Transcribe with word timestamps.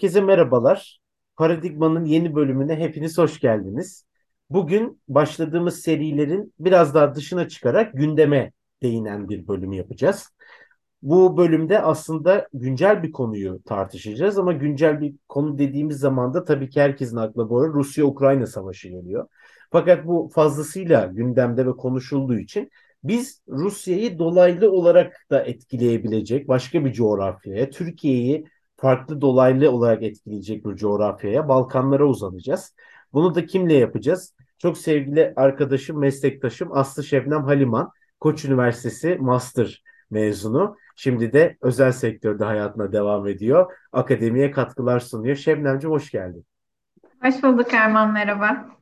Herkese 0.00 0.20
merhabalar. 0.20 1.00
Paradigma'nın 1.36 2.04
yeni 2.04 2.34
bölümüne 2.34 2.76
hepiniz 2.76 3.18
hoş 3.18 3.40
geldiniz. 3.40 4.04
Bugün 4.50 5.00
başladığımız 5.08 5.80
serilerin 5.80 6.54
biraz 6.58 6.94
daha 6.94 7.14
dışına 7.14 7.48
çıkarak 7.48 7.92
gündeme 7.94 8.52
değinen 8.82 9.28
bir 9.28 9.48
bölüm 9.48 9.72
yapacağız. 9.72 10.30
Bu 11.02 11.36
bölümde 11.36 11.82
aslında 11.82 12.48
güncel 12.54 13.02
bir 13.02 13.12
konuyu 13.12 13.62
tartışacağız 13.62 14.38
ama 14.38 14.52
güncel 14.52 15.00
bir 15.00 15.14
konu 15.28 15.58
dediğimiz 15.58 15.98
zaman 15.98 16.34
da 16.34 16.44
tabii 16.44 16.70
ki 16.70 16.80
herkesin 16.80 17.16
aklına 17.16 17.50
bu 17.50 17.74
Rusya-Ukrayna 17.74 18.46
savaşı 18.46 18.88
geliyor. 18.88 19.28
Fakat 19.70 20.06
bu 20.06 20.30
fazlasıyla 20.34 21.06
gündemde 21.06 21.66
ve 21.66 21.72
konuşulduğu 21.72 22.38
için 22.38 22.70
biz 23.04 23.42
Rusya'yı 23.48 24.18
dolaylı 24.18 24.72
olarak 24.72 25.26
da 25.30 25.42
etkileyebilecek 25.42 26.48
başka 26.48 26.84
bir 26.84 26.92
coğrafyaya, 26.92 27.70
Türkiye'yi 27.70 28.46
farklı 28.80 29.20
dolaylı 29.20 29.70
olarak 29.70 30.02
etkileyecek 30.02 30.66
bir 30.66 30.76
coğrafyaya, 30.76 31.48
Balkanlara 31.48 32.04
uzanacağız. 32.04 32.74
Bunu 33.12 33.34
da 33.34 33.46
kimle 33.46 33.74
yapacağız? 33.74 34.34
Çok 34.58 34.78
sevgili 34.78 35.32
arkadaşım, 35.36 35.98
meslektaşım 35.98 36.68
Aslı 36.72 37.04
Şebnem 37.04 37.44
Haliman, 37.44 37.90
Koç 38.20 38.44
Üniversitesi 38.44 39.16
Master 39.20 39.82
mezunu. 40.10 40.76
Şimdi 40.96 41.32
de 41.32 41.56
özel 41.60 41.92
sektörde 41.92 42.44
hayatına 42.44 42.92
devam 42.92 43.26
ediyor. 43.26 43.72
Akademiye 43.92 44.50
katkılar 44.50 45.00
sunuyor. 45.00 45.36
Şebnemciğim 45.36 45.94
hoş 45.94 46.10
geldin. 46.10 46.44
Hoş 47.22 47.42
bulduk 47.42 47.74
Erman, 47.74 48.12
merhaba. 48.12 48.79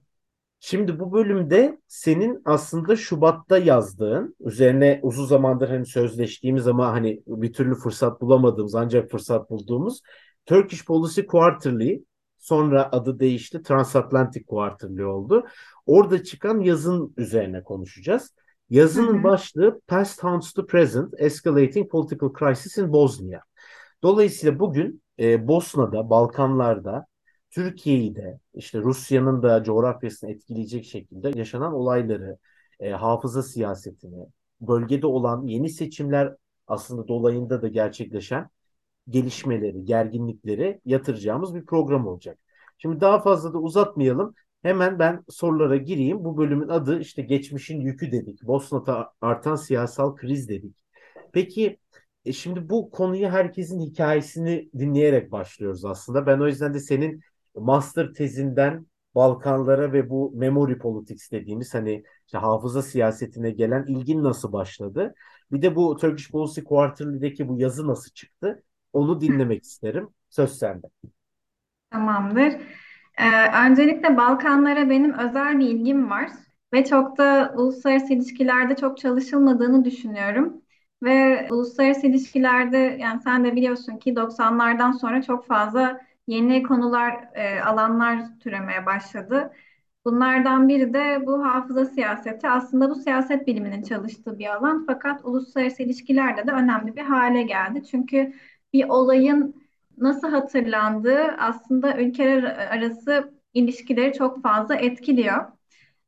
Şimdi 0.61 0.99
bu 0.99 1.13
bölümde 1.13 1.79
senin 1.89 2.43
aslında 2.45 2.97
Şubat'ta 2.97 3.59
yazdığın, 3.59 4.37
üzerine 4.41 5.01
uzun 5.03 5.27
zamandır 5.27 5.69
hani 5.69 5.87
sözleştiğimiz 5.87 6.67
ama 6.67 6.93
hani 6.93 7.23
bir 7.27 7.53
türlü 7.53 7.75
fırsat 7.75 8.21
bulamadığımız 8.21 8.75
ancak 8.75 9.11
fırsat 9.11 9.51
bulduğumuz 9.51 10.03
Turkish 10.47 10.85
Policy 10.85 11.21
Quarterly 11.21 12.05
sonra 12.39 12.89
adı 12.93 13.21
değişti 13.21 13.63
Transatlantic 13.63 14.45
Quarterly 14.45 15.05
oldu. 15.05 15.47
Orada 15.87 16.25
çıkan 16.25 16.61
yazın 16.61 17.15
üzerine 17.17 17.63
konuşacağız. 17.63 18.35
Yazının 18.71 19.15
hı 19.15 19.19
hı. 19.19 19.25
başlığı 19.25 19.81
Past 19.87 20.25
Haunts 20.25 20.53
to 20.53 20.67
Present 20.67 21.15
Escalating 21.19 21.91
Political 21.91 22.31
Crisis 22.39 22.79
in 22.79 22.93
Bosnia. 22.93 23.41
Dolayısıyla 24.03 24.59
bugün 24.59 25.03
e, 25.19 25.49
Bosna'da, 25.49 26.11
Balkanlarda 26.11 27.07
Türkiye'yi 27.59 28.15
de 28.17 28.41
işte 28.55 28.79
Rusya'nın 28.79 29.43
da 29.43 29.63
coğrafyasını 29.65 30.31
etkileyecek 30.31 30.85
şekilde 30.85 31.39
yaşanan 31.39 31.73
olayları, 31.73 32.39
e, 32.81 32.91
hafıza 32.91 33.43
siyasetini, 33.43 34.27
bölgede 34.61 35.07
olan 35.07 35.47
yeni 35.47 35.69
seçimler 35.71 36.35
aslında 36.67 37.09
dolayında 37.09 37.63
da 37.63 37.69
gerçekleşen 37.69 38.49
gelişmeleri, 39.09 39.85
gerginlikleri 39.85 40.81
yatıracağımız 40.85 41.55
bir 41.55 41.67
program 41.67 42.07
olacak. 42.07 42.39
Şimdi 42.79 43.01
daha 43.01 43.21
fazla 43.21 43.53
da 43.53 43.59
uzatmayalım. 43.59 44.35
Hemen 44.63 44.99
ben 44.99 45.25
sorulara 45.29 45.77
gireyim. 45.77 46.25
Bu 46.25 46.37
bölümün 46.37 46.69
adı 46.69 47.01
işte 47.01 47.23
geçmişin 47.23 47.81
yükü 47.81 48.13
dedik. 48.13 48.43
Bosna'da 48.43 49.13
artan 49.21 49.57
siyasal 49.57 50.17
kriz 50.17 50.49
dedik. 50.49 50.77
Peki 51.33 51.79
e 52.25 52.33
şimdi 52.33 52.69
bu 52.69 52.91
konuyu 52.91 53.29
herkesin 53.29 53.81
hikayesini 53.81 54.71
dinleyerek 54.79 55.33
başlıyoruz 55.33 55.85
aslında. 55.85 56.27
Ben 56.27 56.39
o 56.39 56.47
yüzden 56.47 56.75
de 56.75 56.81
senin 56.81 57.21
master 57.61 58.13
tezinden 58.15 58.87
Balkanlara 59.15 59.93
ve 59.93 60.11
bu 60.11 60.33
memory 60.37 60.79
politics 60.79 61.31
dediğimiz 61.31 61.75
hani 61.75 62.05
işte 62.27 62.39
hafıza 62.39 62.83
siyasetine 62.83 63.51
gelen 63.51 63.87
ilgin 63.87 64.25
nasıl 64.25 64.53
başladı? 64.53 65.15
Bir 65.53 65.63
de 65.63 65.77
bu 65.77 65.97
Turkish 65.97 66.31
Policy 66.31 66.61
Quarterly'deki 66.61 67.49
bu 67.49 67.59
yazı 67.61 67.87
nasıl 67.87 68.11
çıktı? 68.13 68.63
Onu 68.93 69.21
dinlemek 69.21 69.65
isterim. 69.65 70.09
Söz 70.31 70.59
sende. 70.59 70.87
Tamamdır. 71.91 72.53
Ee, 73.19 73.67
öncelikle 73.67 74.17
Balkanlara 74.17 74.91
benim 74.91 75.19
özel 75.19 75.59
bir 75.59 75.67
ilgim 75.67 76.11
var 76.11 76.31
ve 76.73 76.85
çok 76.85 77.19
da 77.19 77.55
uluslararası 77.57 78.13
ilişkilerde 78.15 78.77
çok 78.77 78.99
çalışılmadığını 78.99 79.85
düşünüyorum. 79.85 80.63
Ve 81.03 81.47
uluslararası 81.51 82.07
ilişkilerde 82.07 82.77
yani 83.01 83.21
sen 83.23 83.45
de 83.45 83.57
biliyorsun 83.57 83.97
ki 83.99 84.17
90'lardan 84.17 84.93
sonra 84.93 85.23
çok 85.23 85.47
fazla 85.47 86.01
yeni 86.29 86.63
konular, 86.63 87.29
e, 87.35 87.61
alanlar 87.63 88.41
türemeye 88.41 88.87
başladı. 88.87 89.53
Bunlardan 90.05 90.69
biri 90.69 90.95
de 90.95 91.27
bu 91.27 91.45
hafıza 91.47 91.85
siyaseti. 91.85 92.49
Aslında 92.49 92.91
bu 92.91 92.95
siyaset 92.95 93.47
biliminin 93.47 93.83
çalıştığı 93.83 94.39
bir 94.39 94.47
alan 94.57 94.85
fakat 94.87 95.21
uluslararası 95.25 95.83
ilişkilerde 95.83 96.47
de 96.47 96.53
önemli 96.53 96.97
bir 96.97 97.03
hale 97.03 97.43
geldi. 97.43 97.85
Çünkü 97.91 98.35
bir 98.73 98.89
olayın 98.89 99.57
nasıl 99.99 100.29
hatırlandığı 100.31 101.23
aslında 101.39 101.97
ülkeler 101.99 102.43
arası 102.45 103.35
ilişkileri 103.55 104.13
çok 104.13 104.43
fazla 104.43 104.77
etkiliyor. 104.77 105.47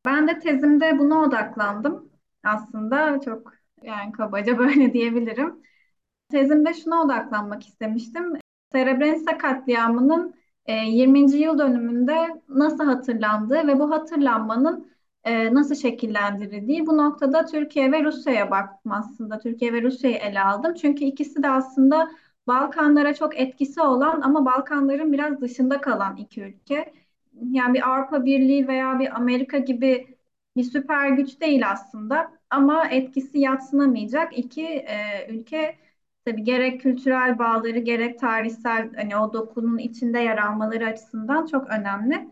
Ben 0.04 0.28
de 0.28 0.38
tezimde 0.38 0.98
buna 0.98 1.22
odaklandım. 1.22 2.10
Aslında 2.44 3.20
çok 3.20 3.52
yani 3.82 4.12
kabaca 4.12 4.58
böyle 4.58 4.92
diyebilirim. 4.92 5.62
Tezimde 6.30 6.74
şuna 6.74 7.02
odaklanmak 7.02 7.68
istemiştim. 7.68 8.34
Srebrenica 8.72 9.38
katliamının 9.38 10.34
20. 10.68 11.34
E, 11.34 11.38
yıl 11.38 11.58
dönümünde 11.58 12.42
nasıl 12.48 12.84
hatırlandığı 12.84 13.66
ve 13.66 13.78
bu 13.78 13.90
hatırlanmanın 13.90 14.90
e, 15.24 15.54
nasıl 15.54 15.74
şekillendirildiği 15.74 16.86
bu 16.86 16.96
noktada 16.96 17.46
Türkiye 17.46 17.92
ve 17.92 18.04
Rusya'ya 18.04 18.50
baktım 18.50 18.92
aslında. 18.92 19.38
Türkiye 19.38 19.72
ve 19.72 19.82
Rusya'yı 19.82 20.16
ele 20.16 20.40
aldım. 20.40 20.74
Çünkü 20.74 21.04
ikisi 21.04 21.42
de 21.42 21.50
aslında 21.50 22.10
Balkanlara 22.46 23.14
çok 23.14 23.38
etkisi 23.40 23.80
olan 23.82 24.20
ama 24.20 24.44
Balkanların 24.46 25.12
biraz 25.12 25.40
dışında 25.40 25.80
kalan 25.80 26.16
iki 26.16 26.42
ülke. 26.42 26.92
Yani 27.42 27.74
bir 27.74 27.90
Avrupa 27.90 28.24
Birliği 28.24 28.68
veya 28.68 28.98
bir 28.98 29.16
Amerika 29.16 29.58
gibi 29.58 30.18
bir 30.56 30.62
süper 30.64 31.08
güç 31.10 31.40
değil 31.40 31.70
aslında 31.70 32.32
ama 32.50 32.88
etkisi 32.88 33.38
yatsınamayacak 33.38 34.38
iki 34.38 34.62
e, 34.66 35.26
ülke 35.28 35.76
tabii 36.24 36.44
gerek 36.44 36.80
kültürel 36.80 37.38
bağları 37.38 37.78
gerek 37.78 38.18
tarihsel 38.18 38.94
hani 38.94 39.16
o 39.16 39.32
dokunun 39.32 39.78
içinde 39.78 40.18
yer 40.20 40.38
almaları 40.38 40.86
açısından 40.86 41.46
çok 41.46 41.70
önemli. 41.70 42.28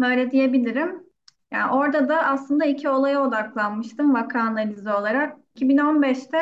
Böyle 0.00 0.30
diyebilirim. 0.30 1.06
Yani 1.52 1.72
orada 1.72 2.08
da 2.08 2.26
aslında 2.26 2.64
iki 2.64 2.88
olaya 2.88 3.22
odaklanmıştım 3.22 4.14
vaka 4.14 4.40
analizi 4.40 4.90
olarak. 4.90 5.36
2015'te 5.54 6.38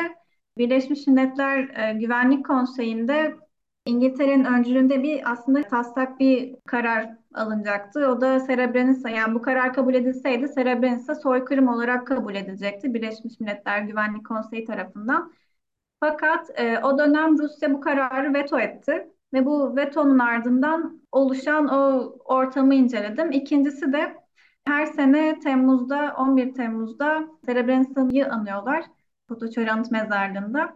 Birleşmiş 0.57 1.07
Milletler 1.07 1.89
e, 1.89 1.93
Güvenlik 1.93 2.45
Konseyi'nde 2.45 3.35
İngiltere'nin 3.85 4.45
öncülüğünde 4.45 5.03
bir 5.03 5.31
aslında 5.31 5.63
taslak 5.63 6.19
bir 6.19 6.55
karar 6.67 7.09
alınacaktı. 7.33 8.07
O 8.09 8.21
da 8.21 8.39
Srebrenica 8.39 9.09
yani 9.09 9.35
bu 9.35 9.41
karar 9.41 9.73
kabul 9.73 9.93
edilseydi 9.93 10.47
Srebrenica 10.47 11.15
soykırım 11.15 11.67
olarak 11.67 12.07
kabul 12.07 12.35
edilecekti 12.35 12.93
Birleşmiş 12.93 13.39
Milletler 13.39 13.81
Güvenlik 13.81 14.25
Konseyi 14.27 14.65
tarafından. 14.65 15.33
Fakat 15.99 16.59
e, 16.59 16.79
o 16.79 16.97
dönem 16.97 17.37
Rusya 17.37 17.73
bu 17.73 17.81
kararı 17.81 18.33
veto 18.33 18.59
etti 18.59 19.11
ve 19.33 19.45
bu 19.45 19.75
vetonun 19.75 20.19
ardından 20.19 21.01
oluşan 21.11 21.67
o 21.67 22.13
ortamı 22.25 22.75
inceledim. 22.75 23.31
İkincisi 23.31 23.93
de 23.93 24.15
her 24.65 24.85
sene 24.85 25.39
Temmuz'da 25.39 26.15
11 26.17 26.53
Temmuz'da 26.53 27.27
Srebrenica'yı 27.45 28.31
anıyorlar 28.31 28.85
Fotoçorant 29.27 29.91
mezarlığında. 29.91 30.73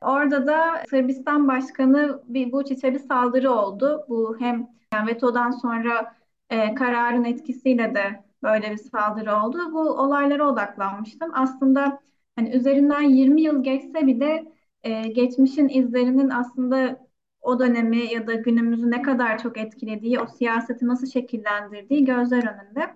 Orada 0.00 0.46
da 0.46 0.84
Sırbistan 0.90 1.48
Başkanı 1.48 2.22
bir 2.24 2.52
bu 2.52 2.64
çiçeği 2.64 2.94
bir 2.94 2.98
saldırı 2.98 3.50
oldu. 3.52 4.06
Bu 4.08 4.36
hem 4.40 4.68
yani 4.94 5.06
vetodan 5.08 5.50
sonra 5.50 6.16
e, 6.50 6.74
kararın 6.74 7.24
etkisiyle 7.24 7.94
de 7.94 8.24
böyle 8.42 8.70
bir 8.70 8.76
saldırı 8.76 9.36
oldu. 9.36 9.58
Bu 9.72 9.80
olaylara 9.80 10.48
odaklanmıştım. 10.48 11.30
Aslında 11.34 12.00
hani 12.36 12.50
üzerinden 12.50 13.02
20 13.02 13.42
yıl 13.42 13.62
geçse 13.64 14.06
bile 14.06 14.55
e, 14.86 15.08
geçmişin 15.08 15.68
izlerinin 15.68 16.30
aslında 16.30 17.06
o 17.40 17.58
dönemi 17.58 18.14
ya 18.14 18.26
da 18.26 18.34
günümüzü 18.34 18.90
ne 18.90 19.02
kadar 19.02 19.38
çok 19.38 19.58
etkilediği, 19.58 20.20
o 20.20 20.26
siyaseti 20.26 20.86
nasıl 20.86 21.06
şekillendirdiği 21.06 22.04
gözler 22.04 22.38
önünde. 22.54 22.94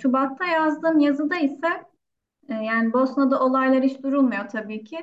Şubat'ta 0.00 0.44
yazdığım 0.46 1.00
yazıda 1.00 1.36
ise 1.36 1.68
e, 2.48 2.54
yani 2.54 2.92
Bosna'da 2.92 3.40
olaylar 3.40 3.82
hiç 3.82 4.02
durulmuyor 4.02 4.48
tabii 4.48 4.84
ki. 4.84 4.98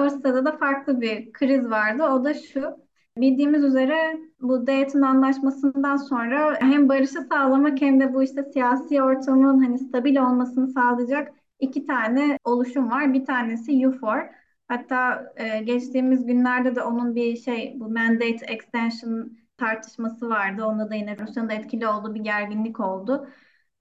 O 0.00 0.08
sırada 0.08 0.44
da 0.44 0.56
farklı 0.56 1.00
bir 1.00 1.32
kriz 1.32 1.70
vardı. 1.70 2.02
O 2.04 2.24
da 2.24 2.34
şu. 2.34 2.84
Bildiğimiz 3.18 3.64
üzere 3.64 4.18
bu 4.40 4.66
Dayton 4.66 5.02
Anlaşması'ndan 5.02 5.96
sonra 5.96 6.56
hem 6.60 6.88
barışı 6.88 7.22
sağlamak 7.32 7.80
hem 7.80 8.00
de 8.00 8.14
bu 8.14 8.22
işte 8.22 8.44
siyasi 8.52 9.02
ortamın 9.02 9.64
hani 9.64 9.78
stabil 9.78 10.16
olmasını 10.16 10.68
sağlayacak 10.68 11.32
iki 11.60 11.86
tane 11.86 12.38
oluşum 12.44 12.90
var. 12.90 13.12
Bir 13.14 13.24
tanesi 13.24 13.88
UFOR. 13.88 14.43
Hatta 14.68 15.26
e, 15.36 15.58
geçtiğimiz 15.60 16.26
günlerde 16.26 16.76
de 16.76 16.82
onun 16.82 17.14
bir 17.14 17.36
şey 17.36 17.72
bu 17.80 17.88
mandate 17.90 18.46
extension 18.48 19.38
tartışması 19.56 20.28
vardı. 20.28 20.64
Onda 20.64 20.90
da 20.90 20.94
yine 20.94 21.18
Rusya'nın 21.18 21.48
etkili 21.50 21.86
olduğu 21.88 22.14
bir 22.14 22.20
gerginlik 22.20 22.80
oldu. 22.80 23.28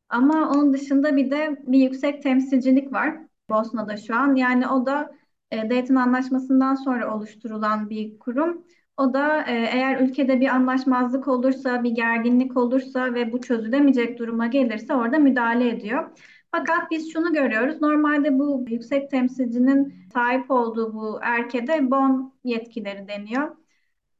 Ama 0.10 0.50
onun 0.52 0.74
dışında 0.74 1.16
bir 1.18 1.32
de 1.32 1.60
bir 1.68 1.80
yüksek 1.80 2.24
temsilcilik 2.24 2.94
var 2.94 3.18
Bosna'da 3.50 3.98
şu 3.98 4.16
an. 4.16 4.36
Yani 4.36 4.68
o 4.68 4.86
da 4.86 5.16
e, 5.52 5.70
Dayton 5.70 5.96
Anlaşması'ndan 5.96 6.76
sonra 6.76 7.16
oluşturulan 7.16 7.90
bir 7.90 8.20
kurum. 8.20 8.66
O 8.98 9.14
da 9.14 9.42
e, 9.42 9.52
eğer 9.54 10.00
ülkede 10.02 10.40
bir 10.40 10.48
anlaşmazlık 10.48 11.28
olursa, 11.28 11.84
bir 11.84 11.92
gerginlik 11.92 12.58
olursa 12.58 13.14
ve 13.14 13.32
bu 13.32 13.42
çözülemeyecek 13.42 14.20
duruma 14.20 14.48
gelirse 14.48 14.94
orada 14.96 15.18
müdahale 15.20 15.70
ediyor. 15.70 16.10
Fakat 16.56 16.92
biz 16.92 17.14
şunu 17.14 17.34
görüyoruz. 17.34 17.82
Normalde 17.82 18.40
bu 18.40 18.66
yüksek 18.68 19.10
temsilcinin 19.10 19.94
sahip 20.14 20.52
olduğu 20.52 20.94
bu 20.94 21.20
erkede 21.22 21.92
bon 21.92 22.34
yetkileri 22.44 23.08
deniyor. 23.08 23.56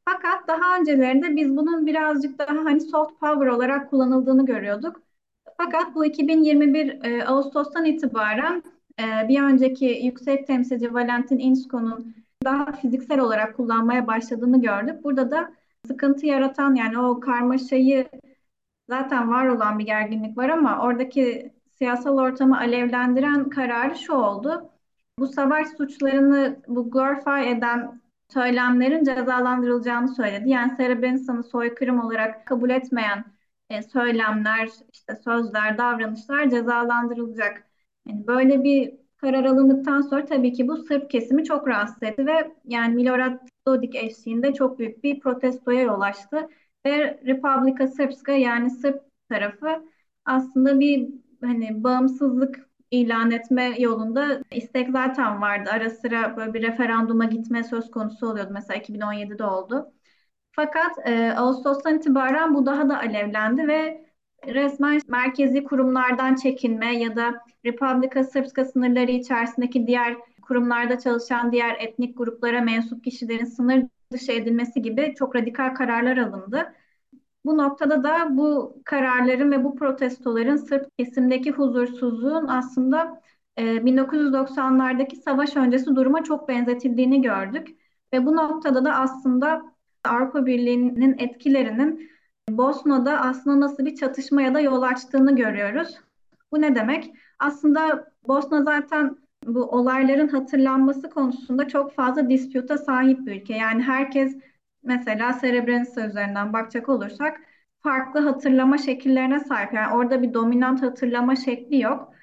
Fakat 0.06 0.48
daha 0.48 0.80
öncelerinde 0.80 1.36
biz 1.36 1.58
bunun 1.58 1.86
birazcık 1.86 2.40
daha 2.40 2.66
hani 2.66 2.82
soft 2.82 3.20
power 3.20 3.48
olarak 3.48 3.90
kullanıldığını 3.90 4.46
görüyorduk. 4.46 5.02
Fakat 5.58 5.96
bu 5.96 6.06
2021 6.06 7.04
e, 7.04 7.26
Ağustos'tan 7.26 7.86
itibaren 7.86 8.64
e, 9.00 9.28
bir 9.28 9.42
önceki 9.42 9.86
yüksek 9.86 10.48
temsilci 10.48 10.94
Valentin 10.94 11.40
Inzko'nun 11.40 12.16
daha 12.44 12.72
fiziksel 12.72 13.20
olarak 13.20 13.58
kullanmaya 13.58 14.08
başladığını 14.08 14.62
gördük. 14.62 15.04
Burada 15.04 15.32
da 15.32 15.54
sıkıntı 15.88 16.26
yaratan 16.26 16.76
yani 16.76 17.00
o 17.00 17.20
karmaşayı 17.20 18.10
zaten 18.90 19.32
var 19.32 19.48
olan 19.48 19.80
bir 19.80 19.86
gerginlik 19.86 20.38
var 20.38 20.50
ama 20.50 20.82
oradaki 20.84 21.54
siyasal 21.84 22.18
ortamı 22.18 22.60
alevlendiren 22.60 23.50
kararı 23.50 23.96
şu 23.96 24.14
oldu. 24.14 24.70
Bu 25.20 25.28
savaş 25.28 25.68
suçlarını 25.78 26.62
bu 26.68 26.92
glorify 26.92 27.52
eden 27.52 28.02
söylemlerin 28.34 29.04
cezalandırılacağını 29.04 30.16
söyledi. 30.16 30.50
Yani 30.50 30.76
Srebrenica'nı 30.78 31.44
soykırım 31.44 32.00
olarak 32.00 32.48
kabul 32.48 32.70
etmeyen 32.70 33.26
e, 33.70 33.82
söylemler, 33.82 34.70
işte 34.94 35.16
sözler, 35.16 35.78
davranışlar 35.78 36.50
cezalandırılacak. 36.50 37.68
Yani 38.08 38.28
böyle 38.28 38.64
bir 38.64 38.94
karar 39.18 39.46
alındıktan 39.46 40.02
sonra 40.02 40.26
tabii 40.26 40.54
ki 40.54 40.68
bu 40.68 40.78
Sırp 40.78 41.10
kesimi 41.10 41.44
çok 41.44 41.68
rahatsız 41.68 42.04
etti 42.04 42.26
ve 42.26 42.52
yani 42.66 42.96
Milorad 42.96 43.40
Dodik 43.68 43.96
eşliğinde 43.96 44.54
çok 44.54 44.80
büyük 44.80 45.04
bir 45.04 45.20
protestoya 45.20 45.82
yol 45.82 46.02
açtı 46.02 46.50
ve 46.86 47.20
Republika 47.26 47.88
Srpska 47.88 48.32
yani 48.32 48.70
Sırp 48.70 49.02
tarafı 49.30 49.84
aslında 50.26 50.80
bir 50.80 51.24
hani 51.46 51.84
bağımsızlık 51.84 52.70
ilan 52.92 53.32
etme 53.32 53.76
yolunda 53.80 54.42
istek 54.52 54.90
zaten 54.90 55.42
vardı. 55.42 55.70
Ara 55.74 55.90
sıra 55.90 56.38
böyle 56.38 56.54
bir 56.54 56.62
referanduma 56.64 57.26
gitme 57.26 57.64
söz 57.64 57.92
konusu 57.92 58.28
oluyordu. 58.28 58.50
Mesela 58.54 58.80
2017'de 58.80 59.44
oldu. 59.44 59.94
Fakat 60.52 61.08
e, 61.08 61.34
Ağustos'tan 61.38 61.98
itibaren 61.98 62.54
bu 62.54 62.66
daha 62.66 62.90
da 62.90 62.98
alevlendi 63.00 63.68
ve 63.68 64.06
resmen 64.48 65.02
merkezi 65.08 65.64
kurumlardan 65.64 66.36
çekinme 66.36 66.98
ya 66.98 67.16
da 67.16 67.34
Republika 67.66 68.24
Srpska 68.24 68.66
sınırları 68.66 69.12
içerisindeki 69.12 69.88
diğer 69.88 70.18
kurumlarda 70.42 71.00
çalışan 71.00 71.52
diğer 71.52 71.76
etnik 71.80 72.18
gruplara 72.18 72.62
mensup 72.62 73.04
kişilerin 73.04 73.46
sınır 73.46 73.84
dışı 74.12 74.32
edilmesi 74.32 74.82
gibi 74.82 75.14
çok 75.18 75.36
radikal 75.36 75.76
kararlar 75.76 76.18
alındı. 76.18 76.74
Bu 77.46 77.58
noktada 77.58 78.04
da 78.04 78.38
bu 78.38 78.78
kararların 78.86 79.52
ve 79.52 79.64
bu 79.64 79.76
protestoların 79.76 80.56
Sırp 80.56 80.98
kesimdeki 80.98 81.52
huzursuzluğun 81.52 82.48
aslında 82.48 83.22
e, 83.58 83.86
1990'lardaki 83.86 85.16
savaş 85.16 85.56
öncesi 85.56 85.96
duruma 85.96 86.24
çok 86.24 86.50
benzetildiğini 86.50 87.22
gördük. 87.22 87.68
Ve 88.14 88.26
bu 88.26 88.36
noktada 88.36 88.86
da 88.86 88.96
aslında 88.96 89.62
Avrupa 90.04 90.46
Birliği'nin 90.46 91.16
etkilerinin 91.20 92.10
Bosna'da 92.50 93.22
aslında 93.22 93.60
nasıl 93.60 93.86
bir 93.86 93.96
çatışmaya 93.96 94.54
da 94.54 94.60
yol 94.60 94.82
açtığını 94.82 95.36
görüyoruz. 95.36 95.98
Bu 96.52 96.62
ne 96.62 96.76
demek? 96.76 97.14
Aslında 97.40 98.12
Bosna 98.28 98.64
zaten 98.64 99.18
bu 99.46 99.64
olayların 99.64 100.28
hatırlanması 100.28 101.10
konusunda 101.10 101.68
çok 101.68 101.94
fazla 101.94 102.30
disputa 102.30 102.78
sahip 102.78 103.20
bir 103.26 103.42
ülke. 103.42 103.54
Yani 103.56 103.84
herkes 103.84 104.38
mesela 104.84 105.34
Srebrenica 105.34 106.08
üzerinden 106.08 106.54
bakacak 106.54 106.90
olursak 106.90 107.42
farklı 107.84 108.20
hatırlama 108.20 108.78
şekillerine 108.78 109.40
sahip. 109.40 109.74
Yani 109.74 109.94
orada 109.96 110.22
bir 110.22 110.34
dominant 110.34 110.82
hatırlama 110.82 111.36
şekli 111.36 111.82
yok. 111.82 112.14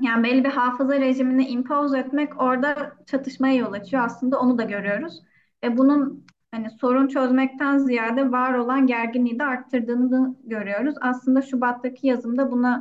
Yani 0.00 0.24
belli 0.24 0.44
bir 0.44 0.48
hafıza 0.50 1.00
rejimini 1.00 1.48
impose 1.48 1.98
etmek 1.98 2.42
orada 2.42 2.96
çatışmaya 3.06 3.54
yol 3.54 3.72
açıyor. 3.72 4.04
Aslında 4.04 4.40
onu 4.40 4.58
da 4.58 4.62
görüyoruz. 4.62 5.22
Ve 5.64 5.76
bunun 5.78 6.26
hani 6.50 6.70
sorun 6.70 7.08
çözmekten 7.08 7.78
ziyade 7.78 8.32
var 8.32 8.54
olan 8.54 8.86
gerginliği 8.86 9.38
de 9.38 9.44
arttırdığını 9.44 10.10
da 10.12 10.34
görüyoruz. 10.44 10.94
Aslında 11.00 11.42
Şubat'taki 11.42 12.06
yazımda 12.06 12.50
buna 12.50 12.78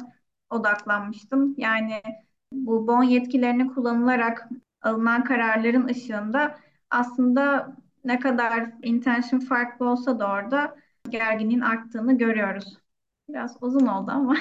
odaklanmıştım. 0.50 1.56
Yani 1.58 2.02
bu 2.52 2.88
bon 2.88 3.04
yetkilerini 3.04 3.68
kullanılarak 3.68 4.50
alınan 4.82 5.24
kararların 5.24 5.88
ışığında 5.88 6.58
aslında 6.90 7.76
ne 8.06 8.20
kadar 8.20 8.72
intention 8.84 9.40
farklı 9.40 9.90
olsa 9.90 10.20
da 10.20 10.28
orada 10.32 10.76
gerginliğin 11.10 11.62
arttığını 11.62 12.18
görüyoruz. 12.18 12.78
Biraz 13.30 13.58
uzun 13.62 13.88
oldu 13.88 14.12
ama. 14.12 14.36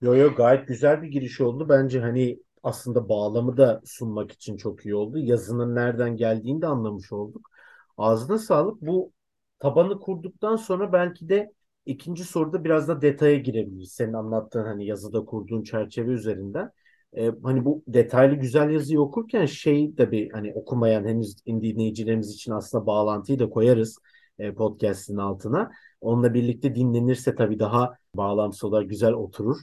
Yo 0.00 0.14
yo 0.16 0.34
gayet 0.34 0.68
güzel 0.68 1.02
bir 1.02 1.08
giriş 1.08 1.40
oldu. 1.40 1.68
Bence 1.68 2.00
hani 2.00 2.38
aslında 2.62 3.08
bağlamı 3.08 3.56
da 3.56 3.80
sunmak 3.84 4.32
için 4.32 4.56
çok 4.56 4.86
iyi 4.86 4.94
oldu. 4.94 5.18
Yazının 5.18 5.74
nereden 5.74 6.16
geldiğini 6.16 6.62
de 6.62 6.66
anlamış 6.66 7.12
olduk. 7.12 7.50
Ağzına 7.96 8.38
sağlık. 8.38 8.82
Bu 8.82 9.12
tabanı 9.58 10.00
kurduktan 10.00 10.56
sonra 10.56 10.92
belki 10.92 11.28
de 11.28 11.52
ikinci 11.86 12.24
soruda 12.24 12.64
biraz 12.64 12.88
da 12.88 13.02
detaya 13.02 13.36
girebiliriz. 13.38 13.92
Senin 13.92 14.12
anlattığın 14.12 14.64
hani 14.64 14.86
yazıda 14.86 15.24
kurduğun 15.24 15.62
çerçeve 15.62 16.10
üzerinden. 16.10 16.70
Ee, 17.16 17.32
hani 17.42 17.64
bu 17.64 17.82
detaylı 17.88 18.34
güzel 18.34 18.70
yazıyı 18.70 19.00
okurken 19.00 19.46
şey 19.46 19.96
de 19.96 20.10
bir 20.10 20.30
hani 20.30 20.52
okumayan 20.54 21.04
henüz 21.04 21.46
dinleyicilerimiz 21.46 22.34
için 22.34 22.52
aslında 22.52 22.86
bağlantıyı 22.86 23.38
da 23.38 23.50
koyarız 23.50 23.98
e, 24.38 24.54
podcast'in 24.54 25.16
altına. 25.16 25.70
Onunla 26.00 26.34
birlikte 26.34 26.74
dinlenirse 26.74 27.34
tabii 27.34 27.58
daha 27.58 27.96
bağlamsal 28.16 28.68
olarak 28.68 28.90
güzel 28.90 29.12
oturur. 29.12 29.56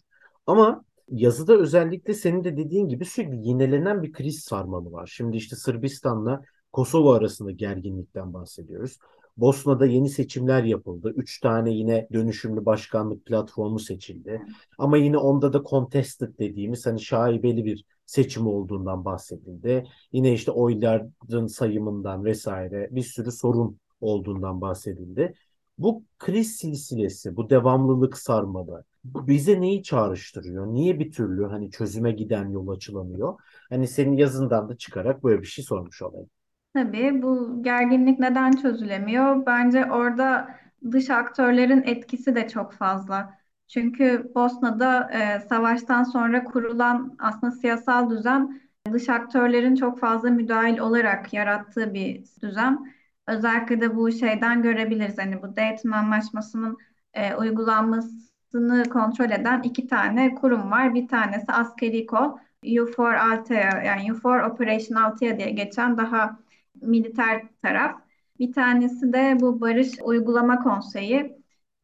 Ama 0.48 0.84
yazıda 1.10 1.54
özellikle 1.58 2.14
senin 2.14 2.44
de 2.44 2.58
dediğin 2.58 2.88
gibi 2.88 3.06
sürekli 3.06 3.48
yinelenen 3.48 4.04
bir 4.04 4.12
kriz 4.12 4.40
sarmalı 4.40 4.92
var. 4.92 5.08
Şimdi 5.14 5.38
işte 5.38 5.56
Sırbistan'la 5.56 6.42
Kosova 6.72 7.16
arasında 7.16 7.52
gerginlikten 7.52 8.34
bahsediyoruz. 8.34 8.98
Bosna'da 9.42 9.86
yeni 9.86 10.10
seçimler 10.10 10.64
yapıldı. 10.64 11.14
Üç 11.16 11.40
tane 11.40 11.72
yine 11.72 12.08
dönüşümlü 12.14 12.66
başkanlık 12.66 13.26
platformu 13.26 13.80
seçildi. 13.80 14.42
Ama 14.78 14.98
yine 14.98 15.18
onda 15.18 15.54
da 15.54 15.64
contested 15.70 16.40
dediğimiz 16.40 16.86
hani 16.86 17.02
şaibeli 17.02 17.66
bir 17.66 17.86
seçim 18.06 18.48
olduğundan 18.48 19.06
bahsedildi. 19.06 19.84
Yine 20.12 20.34
işte 20.34 20.52
oyların 20.52 21.48
sayımından 21.48 22.26
vesaire 22.26 22.88
bir 22.92 23.04
sürü 23.04 23.32
sorun 23.32 23.80
olduğundan 24.02 24.62
bahsedildi. 24.62 25.34
Bu 25.78 26.04
kriz 26.20 26.56
silsilesi, 26.56 27.36
bu 27.36 27.50
devamlılık 27.50 28.18
sarmalı 28.18 28.84
bize 29.04 29.62
neyi 29.62 29.84
çağrıştırıyor? 29.84 30.68
Niye 30.68 31.00
bir 31.00 31.12
türlü 31.12 31.46
hani 31.46 31.72
çözüme 31.72 32.12
giden 32.12 32.50
yol 32.50 32.68
açılamıyor? 32.68 33.40
Hani 33.70 33.88
senin 33.88 34.18
yazından 34.18 34.70
da 34.70 34.78
çıkarak 34.78 35.24
böyle 35.24 35.42
bir 35.42 35.48
şey 35.48 35.66
sormuş 35.66 36.02
olayım. 36.02 36.30
Tabii 36.74 37.22
bu 37.22 37.64
gerginlik 37.64 38.20
neden 38.20 38.52
çözülemiyor? 38.52 39.46
Bence 39.46 39.86
orada 39.92 40.56
dış 40.92 41.10
aktörlerin 41.10 41.84
etkisi 41.84 42.36
de 42.36 42.48
çok 42.48 42.74
fazla. 42.74 43.38
Çünkü 43.68 44.32
Bosna'da 44.36 45.10
e, 45.12 45.40
savaştan 45.40 46.04
sonra 46.04 46.44
kurulan 46.44 47.16
aslında 47.20 47.52
siyasal 47.52 48.10
düzen 48.10 48.62
dış 48.94 49.10
aktörlerin 49.10 49.76
çok 49.76 50.00
fazla 50.00 50.30
müdahil 50.30 50.78
olarak 50.80 51.34
yarattığı 51.34 51.94
bir 51.94 52.24
düzen. 52.42 52.94
Özellikle 53.28 53.82
de 53.82 53.96
bu 53.96 54.12
şeyden 54.12 54.62
görebiliriz. 54.62 55.18
Hani 55.18 55.42
bu 55.42 55.56
Dayton 55.56 55.92
Anlaşması'nın 55.92 56.78
e, 57.14 57.36
uygulanmasını 57.36 58.84
kontrol 58.90 59.32
eden 59.32 59.62
iki 59.64 59.88
tane 59.88 60.36
kurum 60.36 60.72
var. 60.72 60.94
Bir 60.96 61.08
tanesi 61.08 61.52
askeri 61.52 62.06
kol, 62.06 62.38
U4 62.64 63.20
Altea 63.22 63.82
yani 63.84 64.14
U4 64.14 64.52
Operation 64.52 64.98
Altea 64.98 65.38
diye 65.38 65.50
geçen 65.50 65.98
daha 65.98 66.40
militer 66.82 67.42
taraf. 67.62 67.96
Bir 68.40 68.54
tanesi 68.54 69.14
de 69.14 69.38
bu 69.40 69.62
Barış 69.62 69.90
Uygulama 70.04 70.60
Konseyi 70.60 71.38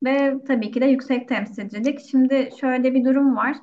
ve 0.04 0.38
tabii 0.48 0.72
ki 0.72 0.82
de 0.82 0.86
yüksek 0.86 1.28
temsilcilik. 1.28 2.00
Şimdi 2.00 2.50
şöyle 2.60 2.94
bir 2.94 3.06
durum 3.06 3.36
var. 3.36 3.58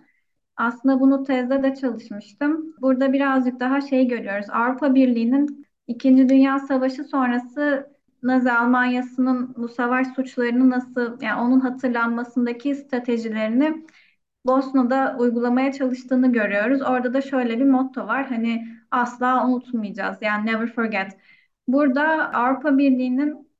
Aslında 0.56 1.00
bunu 1.00 1.24
tezde 1.24 1.62
de 1.62 1.74
çalışmıştım. 1.74 2.74
Burada 2.80 3.12
birazcık 3.12 3.60
daha 3.60 3.80
şey 3.80 4.08
görüyoruz. 4.08 4.46
Avrupa 4.50 4.94
Birliği'nin 4.94 5.66
İkinci 5.86 6.28
Dünya 6.28 6.58
Savaşı 6.58 7.04
sonrası 7.04 7.92
Nazi 8.22 8.52
Almanyası'nın 8.52 9.54
bu 9.56 9.68
savaş 9.68 10.06
suçlarını 10.06 10.70
nasıl, 10.70 11.20
yani 11.22 11.40
onun 11.40 11.60
hatırlanmasındaki 11.60 12.74
stratejilerini 12.74 13.86
Bosna'da 14.46 15.16
uygulamaya 15.18 15.72
çalıştığını 15.72 16.32
görüyoruz. 16.32 16.82
Orada 16.82 17.14
da 17.14 17.20
şöyle 17.20 17.58
bir 17.58 17.64
motto 17.64 18.06
var. 18.06 18.26
Hani 18.26 18.68
asla 18.92 19.46
unutmayacağız. 19.46 20.18
Yani 20.22 20.46
never 20.46 20.66
forget. 20.66 21.18
Burada 21.68 22.32
Avrupa 22.34 22.78
Birliği'nin 22.78 23.52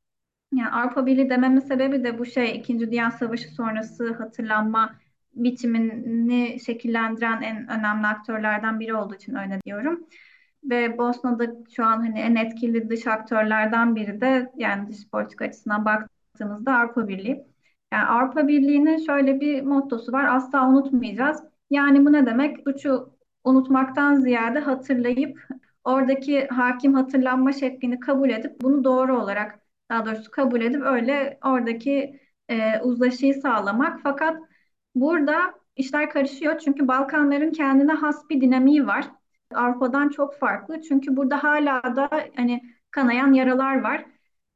yani 0.53 0.71
Avrupa 0.71 1.07
Birliği 1.07 1.31
dememin 1.31 1.61
sebebi 1.61 2.05
de 2.05 2.19
bu 2.19 2.27
şey 2.27 2.57
İkinci 2.57 2.91
Dünya 2.91 3.11
Savaşı 3.11 3.49
sonrası 3.49 4.13
hatırlanma 4.15 4.95
biçimini 5.35 6.61
şekillendiren 6.61 7.43
en 7.43 7.69
önemli 7.69 8.07
aktörlerden 8.07 8.81
biri 8.81 8.95
olduğu 8.95 9.15
için 9.15 9.35
öyle 9.35 9.61
diyorum. 9.67 10.07
ve 10.65 10.99
Bosna'da 10.99 11.47
şu 11.77 11.85
an 11.85 12.01
hani 12.01 12.21
en 12.21 12.35
etkili 12.37 12.89
dış 12.91 13.07
aktörlerden 13.07 13.97
biri 13.97 14.21
de 14.21 14.53
yani 14.57 14.89
dış 14.89 15.09
politika 15.11 15.45
açısından 15.45 15.85
baktığımızda 15.85 16.77
Avrupa 16.77 17.09
Birliği. 17.09 17.47
Yani 17.93 18.05
Avrupa 18.07 18.49
Birliği'nin 18.49 18.99
şöyle 19.07 19.41
bir 19.41 19.63
mottosu 19.63 20.13
var. 20.13 20.25
Asla 20.37 20.69
unutmayacağız. 20.69 21.43
Yani 21.71 22.07
bu 22.07 22.13
ne 22.13 22.27
demek? 22.27 22.57
Suçu 22.69 23.12
unutmaktan 23.45 24.15
ziyade 24.17 24.59
hatırlayıp 24.59 25.49
oradaki 25.85 26.47
hakim 26.47 26.95
hatırlanma 26.95 27.53
şeklini 27.53 28.01
kabul 28.01 28.31
edip 28.31 28.61
bunu 28.63 28.85
doğru 28.85 29.23
olarak 29.23 29.59
daha 29.91 30.07
doğrusu 30.07 30.31
kabul 30.31 30.61
edip 30.61 30.83
öyle 30.83 31.39
oradaki 31.45 32.21
e, 32.49 32.81
uzlaşıyı 32.81 33.35
sağlamak. 33.35 34.01
Fakat 34.03 34.37
burada 34.95 35.55
işler 35.77 36.11
karışıyor 36.11 36.59
çünkü 36.59 36.89
Balkanların 36.89 37.53
kendine 37.53 37.93
has 37.93 38.31
bir 38.31 38.41
dinamiği 38.41 38.87
var. 38.87 39.11
Avrupa'dan 39.55 40.09
çok 40.09 40.39
farklı 40.39 40.83
çünkü 40.83 41.17
burada 41.17 41.45
hala 41.45 41.83
da 41.97 42.09
hani 42.37 42.63
kanayan 42.91 43.33
yaralar 43.33 43.81
var. 43.83 44.05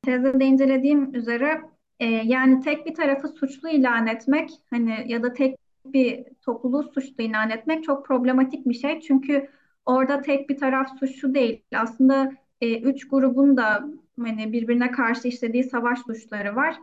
Tezde 0.02 0.40
de 0.40 0.44
incelediğim 0.44 1.14
üzere 1.14 1.60
e, 2.00 2.06
yani 2.06 2.60
tek 2.60 2.86
bir 2.86 2.94
tarafı 2.94 3.28
suçlu 3.28 3.68
ilan 3.68 4.06
etmek 4.06 4.50
hani 4.70 5.04
ya 5.06 5.22
da 5.22 5.32
tek 5.32 5.65
bir 5.92 6.24
topluluğu 6.42 6.82
suçlu 6.82 7.24
ilan 7.24 7.50
etmek 7.50 7.84
çok 7.84 8.06
problematik 8.06 8.66
bir 8.66 8.74
şey. 8.74 9.00
Çünkü 9.00 9.48
orada 9.86 10.22
tek 10.22 10.48
bir 10.48 10.56
taraf 10.58 10.98
suçlu 10.98 11.34
değil. 11.34 11.62
Aslında 11.74 12.32
e, 12.60 12.80
üç 12.80 13.08
grubun 13.08 13.56
da 13.56 13.84
hani 14.20 14.52
birbirine 14.52 14.90
karşı 14.90 15.28
işlediği 15.28 15.64
savaş 15.64 15.98
suçları 15.98 16.56
var. 16.56 16.76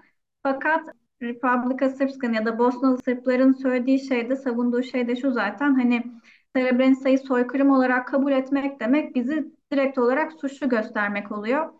Fakat 0.43 0.89
Republika 1.21 1.89
Srpskan 1.89 2.33
ya 2.33 2.45
da 2.45 2.59
Bosnalı 2.59 2.97
Sırpların 2.97 3.51
söylediği 3.51 3.99
şey 3.99 4.29
de 4.29 4.35
savunduğu 4.35 4.83
şey 4.83 5.07
de 5.07 5.15
şu 5.15 5.31
zaten 5.31 5.73
hani 5.75 6.03
Srebrenica'yı 6.55 7.19
soykırım 7.19 7.69
olarak 7.71 8.07
kabul 8.07 8.31
etmek 8.31 8.79
demek 8.79 9.15
bizi 9.15 9.51
direkt 9.71 9.97
olarak 9.97 10.33
suçlu 10.33 10.69
göstermek 10.69 11.31
oluyor. 11.31 11.73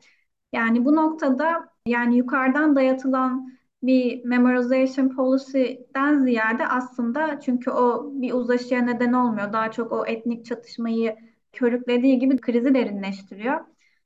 Yani 0.54 0.86
bu 0.86 0.96
noktada 0.96 1.70
yani 1.88 2.18
yukarıdan 2.18 2.76
dayatılan 2.76 3.54
bir 3.84 4.26
memorization 4.26 5.10
policy'den 5.10 6.24
ziyade 6.24 6.68
aslında 6.68 7.40
çünkü 7.40 7.72
o 7.72 8.12
bir 8.22 8.34
uzlaşıya 8.34 8.82
neden 8.82 9.14
olmuyor. 9.14 9.54
Daha 9.54 9.72
çok 9.72 9.92
o 9.92 10.06
etnik 10.06 10.46
çatışmayı 10.46 11.16
körüklediği 11.54 12.20
gibi 12.20 12.38
krizi 12.38 12.74
derinleştiriyor. 12.76 13.60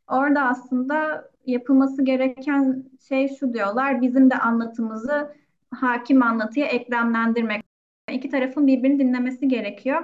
Orada 0.07 0.41
aslında 0.41 1.29
yapılması 1.45 2.03
gereken 2.05 2.83
şey 3.07 3.27
şu 3.39 3.53
diyorlar. 3.53 4.01
Bizim 4.01 4.29
de 4.31 4.35
anlatımızı 4.35 5.35
hakim 5.71 6.23
anlatıya 6.23 6.65
eklemlendirmek. 6.65 7.63
İki 8.11 8.29
tarafın 8.29 8.67
birbirini 8.67 8.99
dinlemesi 8.99 9.47
gerekiyor. 9.47 10.03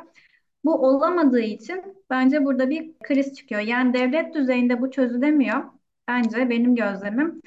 Bu 0.65 0.87
olamadığı 0.87 1.39
için 1.41 1.81
bence 2.09 2.45
burada 2.45 2.69
bir 2.69 2.93
kriz 3.03 3.35
çıkıyor. 3.35 3.61
Yani 3.61 3.93
devlet 3.93 4.33
düzeyinde 4.35 4.81
bu 4.81 4.91
çözülemiyor. 4.91 5.63
Bence 6.07 6.49
benim 6.49 6.75
gözlemim. 6.75 7.41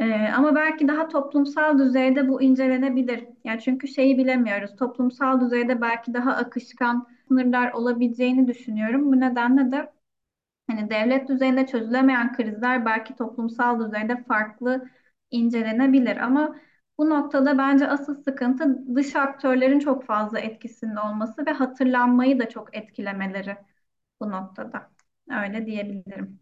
Ee, 0.00 0.28
ama 0.36 0.54
belki 0.54 0.88
daha 0.88 1.08
toplumsal 1.08 1.78
düzeyde 1.78 2.28
bu 2.28 2.42
incelenebilir. 2.42 3.24
Yani 3.44 3.60
çünkü 3.60 3.88
şeyi 3.88 4.18
bilemiyoruz. 4.18 4.76
Toplumsal 4.76 5.40
düzeyde 5.40 5.80
belki 5.80 6.14
daha 6.14 6.32
akışkan 6.36 7.06
sınırlar 7.28 7.72
olabileceğini 7.72 8.48
düşünüyorum. 8.48 9.12
Bu 9.12 9.20
nedenle 9.20 9.72
de 9.72 9.92
hani 10.70 10.90
devlet 10.90 11.28
düzeyinde 11.28 11.66
çözülemeyen 11.66 12.36
krizler 12.36 12.86
belki 12.86 13.16
toplumsal 13.16 13.80
düzeyde 13.86 14.24
farklı 14.24 14.88
incelenebilir. 15.30 16.16
Ama 16.16 16.56
bu 16.98 17.10
noktada 17.10 17.58
bence 17.58 17.88
asıl 17.88 18.14
sıkıntı 18.24 18.96
dış 18.96 19.16
aktörlerin 19.16 19.78
çok 19.80 20.04
fazla 20.04 20.40
etkisinde 20.40 21.00
olması 21.00 21.46
ve 21.46 21.50
hatırlanmayı 21.52 22.38
da 22.40 22.48
çok 22.48 22.76
etkilemeleri 22.76 23.56
bu 24.20 24.30
noktada. 24.30 24.90
Öyle 25.30 25.66
diyebilirim. 25.66 26.40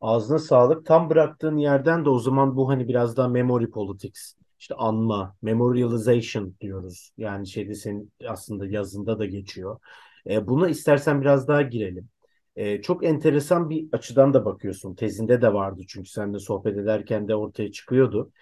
Ağzına 0.00 0.38
sağlık. 0.38 0.86
Tam 0.86 1.10
bıraktığın 1.10 1.56
yerden 1.56 2.04
de 2.04 2.08
o 2.10 2.18
zaman 2.18 2.56
bu 2.56 2.68
hani 2.68 2.88
biraz 2.88 3.16
daha 3.16 3.28
memory 3.28 3.70
politics, 3.70 4.34
işte 4.58 4.74
anma, 4.74 5.36
memorialization 5.42 6.54
diyoruz. 6.60 7.12
Yani 7.18 7.46
şeyde 7.46 7.74
senin 7.74 8.12
aslında 8.28 8.66
yazında 8.66 9.18
da 9.18 9.26
geçiyor. 9.26 9.80
E, 10.30 10.48
buna 10.48 10.68
istersen 10.68 11.20
biraz 11.20 11.48
daha 11.48 11.62
girelim. 11.62 12.08
E, 12.56 12.82
çok 12.82 13.04
enteresan 13.04 13.70
bir 13.70 13.88
açıdan 13.92 14.34
da 14.34 14.44
bakıyorsun. 14.44 14.94
Tezinde 14.94 15.42
de 15.42 15.54
vardı 15.54 15.82
çünkü 15.88 16.10
seninle 16.10 16.38
sohbet 16.38 16.76
ederken 16.78 17.28
de 17.28 17.34
ortaya 17.34 17.72
çıkıyordu 17.72 18.32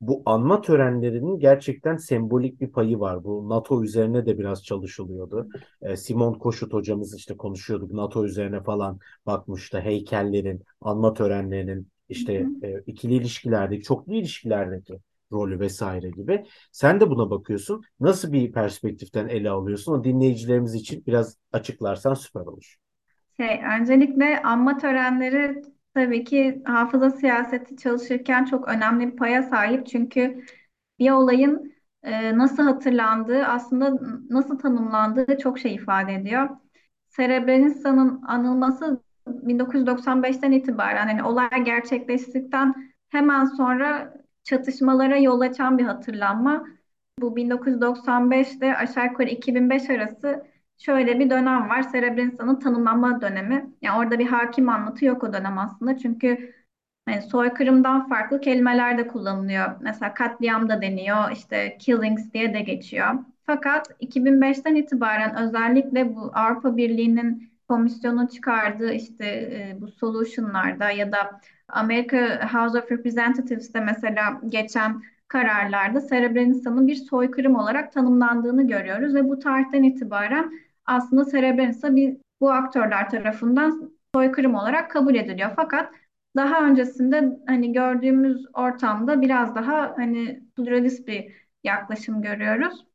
bu 0.00 0.22
anma 0.26 0.60
törenlerinin 0.60 1.38
gerçekten 1.38 1.96
sembolik 1.96 2.60
bir 2.60 2.68
payı 2.72 3.00
var. 3.00 3.24
Bu 3.24 3.48
NATO 3.48 3.84
üzerine 3.84 4.26
de 4.26 4.38
biraz 4.38 4.64
çalışılıyordu. 4.64 5.48
E, 5.82 5.96
Simon 5.96 6.34
Koşut 6.34 6.72
hocamız 6.72 7.14
işte 7.14 7.36
konuşuyorduk. 7.36 7.92
NATO 7.92 8.24
üzerine 8.24 8.62
falan 8.62 8.98
bakmıştı. 9.26 9.80
Heykellerin, 9.80 10.64
anma 10.80 11.14
törenlerinin 11.14 11.88
işte 12.08 12.46
e, 12.62 12.80
ikili 12.86 13.14
ilişkilerdeki, 13.14 13.82
çoklu 13.82 14.14
ilişkilerdeki 14.14 14.98
rolü 15.32 15.60
vesaire 15.60 16.10
gibi. 16.10 16.44
Sen 16.72 17.00
de 17.00 17.10
buna 17.10 17.30
bakıyorsun. 17.30 17.82
Nasıl 18.00 18.32
bir 18.32 18.52
perspektiften 18.52 19.28
ele 19.28 19.50
alıyorsun? 19.50 19.92
O 19.92 20.04
dinleyicilerimiz 20.04 20.74
için 20.74 21.06
biraz 21.06 21.36
açıklarsan 21.52 22.14
süper 22.14 22.40
olur. 22.40 22.76
Şey, 23.36 23.60
öncelikle 23.80 24.42
anma 24.42 24.78
törenleri 24.78 25.62
Tabii 25.94 26.24
ki 26.24 26.62
hafıza 26.66 27.10
siyaseti 27.10 27.76
çalışırken 27.76 28.44
çok 28.44 28.68
önemli 28.68 29.12
bir 29.12 29.16
paya 29.16 29.42
sahip. 29.42 29.86
Çünkü 29.86 30.44
bir 30.98 31.10
olayın 31.10 31.72
e, 32.02 32.38
nasıl 32.38 32.62
hatırlandığı, 32.62 33.44
aslında 33.46 33.92
nasıl 34.30 34.58
tanımlandığı 34.58 35.38
çok 35.38 35.58
şey 35.58 35.74
ifade 35.74 36.14
ediyor. 36.14 36.48
Srebrenica'nın 37.08 38.22
anılması 38.22 39.02
1995'ten 39.28 40.52
itibaren 40.52 41.06
hani 41.08 41.22
olay 41.24 41.64
gerçekleştikten 41.64 42.92
hemen 43.08 43.44
sonra 43.44 44.14
çatışmalara 44.44 45.16
yol 45.16 45.40
açan 45.40 45.78
bir 45.78 45.84
hatırlanma. 45.84 46.66
Bu 47.20 47.36
1995'te 47.36 48.76
aşağı 48.76 49.06
yukarı 49.06 49.28
2005 49.30 49.90
arası 49.90 50.46
şöyle 50.80 51.18
bir 51.18 51.30
dönem 51.30 51.68
var. 51.68 51.82
Srebrenica'nın 51.82 52.60
tanımlanma 52.60 53.20
dönemi. 53.20 53.70
Yani 53.82 53.98
orada 53.98 54.18
bir 54.18 54.26
hakim 54.26 54.68
anlatı 54.68 55.04
yok 55.04 55.24
o 55.24 55.32
dönem 55.32 55.58
aslında. 55.58 55.98
Çünkü 55.98 56.54
hani 57.08 57.22
soykırımdan 57.22 58.08
farklı 58.08 58.40
kelimeler 58.40 58.98
de 58.98 59.06
kullanılıyor. 59.08 59.66
Mesela 59.80 60.14
katliam 60.14 60.68
da 60.68 60.82
deniyor, 60.82 61.30
işte 61.32 61.78
killings 61.78 62.32
diye 62.32 62.54
de 62.54 62.60
geçiyor. 62.60 63.14
Fakat 63.46 63.90
2005'ten 64.00 64.74
itibaren 64.74 65.36
özellikle 65.36 66.14
bu 66.14 66.30
Avrupa 66.34 66.76
Birliği'nin 66.76 67.50
komisyonu 67.68 68.28
çıkardığı 68.28 68.92
işte 68.92 69.26
e, 69.26 69.76
bu 69.80 69.88
solution'larda 69.88 70.90
ya 70.90 71.12
da 71.12 71.40
Amerika 71.68 72.50
House 72.52 72.78
of 72.78 72.92
Representatives'te 72.92 73.80
mesela 73.80 74.40
geçen 74.48 75.02
kararlarda 75.28 76.00
Srebrenica'nın 76.00 76.86
bir 76.88 76.94
soykırım 76.94 77.54
olarak 77.56 77.92
tanımlandığını 77.92 78.66
görüyoruz 78.68 79.14
ve 79.14 79.28
bu 79.28 79.38
tarihten 79.38 79.82
itibaren 79.82 80.52
aslında 80.90 81.24
Srebrenica 81.24 81.96
bir, 81.96 82.16
bu 82.40 82.50
aktörler 82.52 83.10
tarafından 83.10 83.92
soykırım 84.14 84.54
olarak 84.54 84.90
kabul 84.90 85.14
ediliyor. 85.14 85.50
Fakat 85.56 85.94
daha 86.36 86.64
öncesinde 86.66 87.38
hani 87.46 87.72
gördüğümüz 87.72 88.46
ortamda 88.54 89.20
biraz 89.20 89.54
daha 89.54 89.94
hani 89.96 90.42
pluralist 90.56 91.08
bir 91.08 91.32
yaklaşım 91.64 92.22
görüyoruz. 92.22 92.86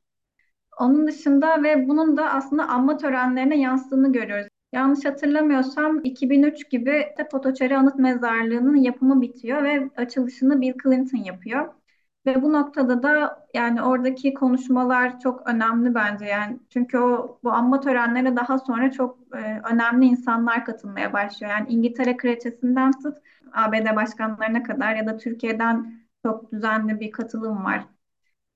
Onun 0.79 1.07
dışında 1.07 1.63
ve 1.63 1.87
bunun 1.87 2.17
da 2.17 2.29
aslında 2.33 2.67
anma 2.67 2.97
törenlerine 2.97 3.59
yansıdığını 3.59 4.13
görüyoruz. 4.13 4.47
Yanlış 4.73 5.05
hatırlamıyorsam 5.05 6.01
2003 6.03 6.69
gibi 6.69 6.91
de 6.91 7.27
Potoçeri 7.31 7.77
Anıt 7.77 7.95
Mezarlığı'nın 7.95 8.75
yapımı 8.75 9.21
bitiyor 9.21 9.63
ve 9.63 9.89
açılışını 9.97 10.61
Bill 10.61 10.73
Clinton 10.83 11.17
yapıyor. 11.17 11.73
Ve 12.25 12.41
bu 12.41 12.53
noktada 12.53 13.03
da 13.03 13.46
yani 13.53 13.82
oradaki 13.82 14.34
konuşmalar 14.34 15.20
çok 15.20 15.50
önemli 15.50 15.96
bence 15.96 16.25
yani 16.25 16.60
çünkü 16.70 16.98
o 16.98 17.39
bu 17.44 17.51
anma 17.51 17.79
törenlerine 17.79 18.36
daha 18.36 18.60
sonra 18.60 18.91
çok 18.91 19.20
e, 19.36 19.62
önemli 19.74 20.05
insanlar 20.05 20.65
katılmaya 20.65 21.13
başlıyor. 21.13 21.51
Yani 21.53 21.70
İngiltere 21.70 22.17
Kraliçesinden 22.17 22.91
tut 22.91 23.17
ABD 23.53 23.96
başkanlarına 23.96 24.63
kadar 24.63 24.96
ya 24.96 25.08
da 25.08 25.17
Türkiye'den 25.17 26.05
çok 26.24 26.51
düzenli 26.51 27.00
bir 27.00 27.12
katılım 27.12 27.65
var. 27.65 27.86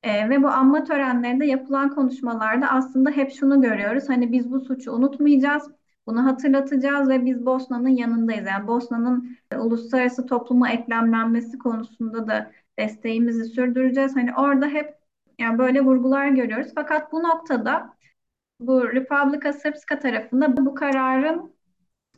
E, 0.04 0.30
ve 0.30 0.44
bu 0.44 0.48
anma 0.48 0.84
törenlerinde 0.84 1.46
yapılan 1.46 1.90
konuşmalarda 1.90 2.68
aslında 2.72 3.12
hep 3.12 3.32
şunu 3.32 3.62
görüyoruz. 3.62 4.10
Hani 4.10 4.32
biz 4.32 4.52
bu 4.52 4.60
suçu 4.60 4.92
unutmayacağız. 4.92 5.72
Bunu 6.08 6.26
hatırlatacağız 6.26 7.10
ve 7.10 7.26
biz 7.26 7.46
Bosna'nın 7.46 7.90
yanındayız. 7.90 8.48
Yani 8.48 8.68
Bosna'nın 8.68 9.38
e, 9.52 9.58
uluslararası 9.58 10.26
topluma 10.26 10.70
eklemlenmesi 10.70 11.58
konusunda 11.58 12.28
da 12.28 12.52
desteğimizi 12.80 13.46
sürdüreceğiz. 13.46 14.16
Hani 14.16 14.36
orada 14.36 14.68
hep 14.68 14.96
yani 15.40 15.58
böyle 15.60 15.82
vurgular 15.82 16.28
görüyoruz. 16.28 16.72
Fakat 16.76 17.12
bu 17.12 17.24
noktada 17.24 17.94
bu 18.60 18.94
Republika 18.94 19.54
Srpska 19.54 20.00
tarafında 20.00 20.58
bu 20.58 20.76
kararın 20.76 21.54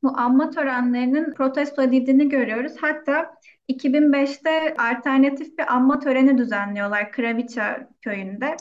bu 0.04 0.18
anma 0.20 0.50
törenlerinin 0.50 1.34
protesto 1.34 1.82
edildiğini 1.82 2.30
görüyoruz. 2.30 2.74
Hatta 2.82 3.36
2005'te 3.70 4.76
alternatif 4.78 5.58
bir 5.58 5.74
anma 5.74 6.00
töreni 6.00 6.38
düzenliyorlar 6.38 7.12
Kravica 7.12 7.90
köyünde. 8.02 8.58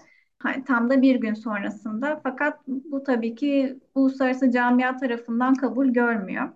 Tam 0.67 0.91
da 0.91 1.03
bir 1.03 1.17
gün 1.17 1.35
sonrasında. 1.35 2.21
Fakat 2.23 2.61
bu 2.67 3.03
tabii 3.03 3.35
ki 3.35 3.79
uluslararası 3.95 4.51
camia 4.51 4.97
tarafından 4.97 5.55
kabul 5.55 5.89
görmüyor. 5.89 6.49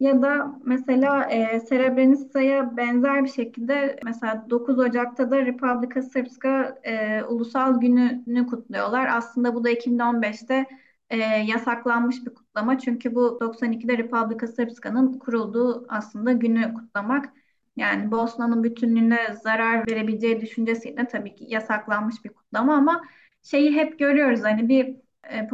Ya 0.00 0.22
da 0.22 0.58
mesela 0.64 1.24
e, 1.30 1.60
Srebrenica'ya 1.60 2.76
benzer 2.76 3.24
bir 3.24 3.28
şekilde 3.30 3.98
mesela 4.04 4.46
9 4.50 4.78
Ocak'ta 4.78 5.30
da 5.30 5.38
Republika 5.46 6.02
Srpska 6.02 6.78
e, 6.84 7.22
Ulusal 7.22 7.80
Günü'nü 7.80 8.46
kutluyorlar. 8.46 9.06
Aslında 9.16 9.54
bu 9.54 9.64
da 9.64 9.70
2015'te 9.70 10.66
e, 11.10 11.16
yasaklanmış 11.46 12.26
bir 12.26 12.34
kutlama. 12.34 12.78
Çünkü 12.78 13.14
bu 13.14 13.38
92'de 13.40 13.98
Republika 13.98 14.46
Srpska'nın 14.46 15.18
kurulduğu 15.18 15.86
aslında 15.88 16.32
günü 16.32 16.74
kutlamak. 16.74 17.32
Yani 17.76 18.10
Bosna'nın 18.10 18.64
bütünlüğüne 18.64 19.18
zarar 19.42 19.86
verebileceği 19.90 20.40
düşüncesiyle 20.40 21.08
tabii 21.08 21.34
ki 21.34 21.44
yasaklanmış 21.48 22.24
bir 22.24 22.28
kutlama 22.30 22.74
ama 22.74 23.02
şeyi 23.42 23.72
hep 23.76 23.98
görüyoruz 23.98 24.40
hani 24.44 24.68
bir 24.68 24.96
e, 25.24 25.48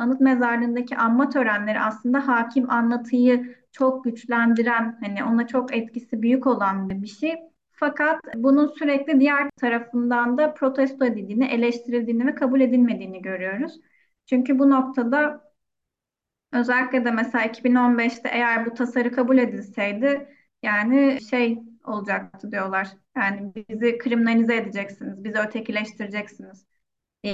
Anıt 0.00 0.20
Mezarlığı'ndaki 0.20 0.96
anma 0.96 1.28
törenleri 1.28 1.80
aslında 1.80 2.28
hakim 2.28 2.70
anlatıyı 2.70 3.56
çok 3.72 4.04
güçlendiren, 4.04 4.98
hani 5.00 5.24
ona 5.24 5.46
çok 5.46 5.76
etkisi 5.76 6.22
büyük 6.22 6.46
olan 6.46 6.90
bir 6.90 7.06
şey. 7.06 7.34
Fakat 7.72 8.20
bunun 8.36 8.66
sürekli 8.66 9.20
diğer 9.20 9.50
tarafından 9.50 10.38
da 10.38 10.54
protesto 10.54 11.04
edildiğini, 11.04 11.44
eleştirildiğini 11.44 12.26
ve 12.26 12.34
kabul 12.34 12.60
edilmediğini 12.60 13.22
görüyoruz. 13.22 13.80
Çünkü 14.26 14.58
bu 14.58 14.70
noktada 14.70 15.48
özellikle 16.52 17.04
de 17.04 17.10
mesela 17.10 17.44
2015'te 17.44 18.28
eğer 18.28 18.66
bu 18.66 18.74
tasarı 18.74 19.12
kabul 19.12 19.38
edilseydi 19.38 20.28
yani 20.62 21.18
şey 21.30 21.58
olacaktı 21.84 22.52
diyorlar. 22.52 22.88
Yani 23.16 23.52
bizi 23.54 23.98
kriminalize 23.98 24.56
edeceksiniz, 24.56 25.24
bizi 25.24 25.38
ötekileştireceksiniz 25.38 26.66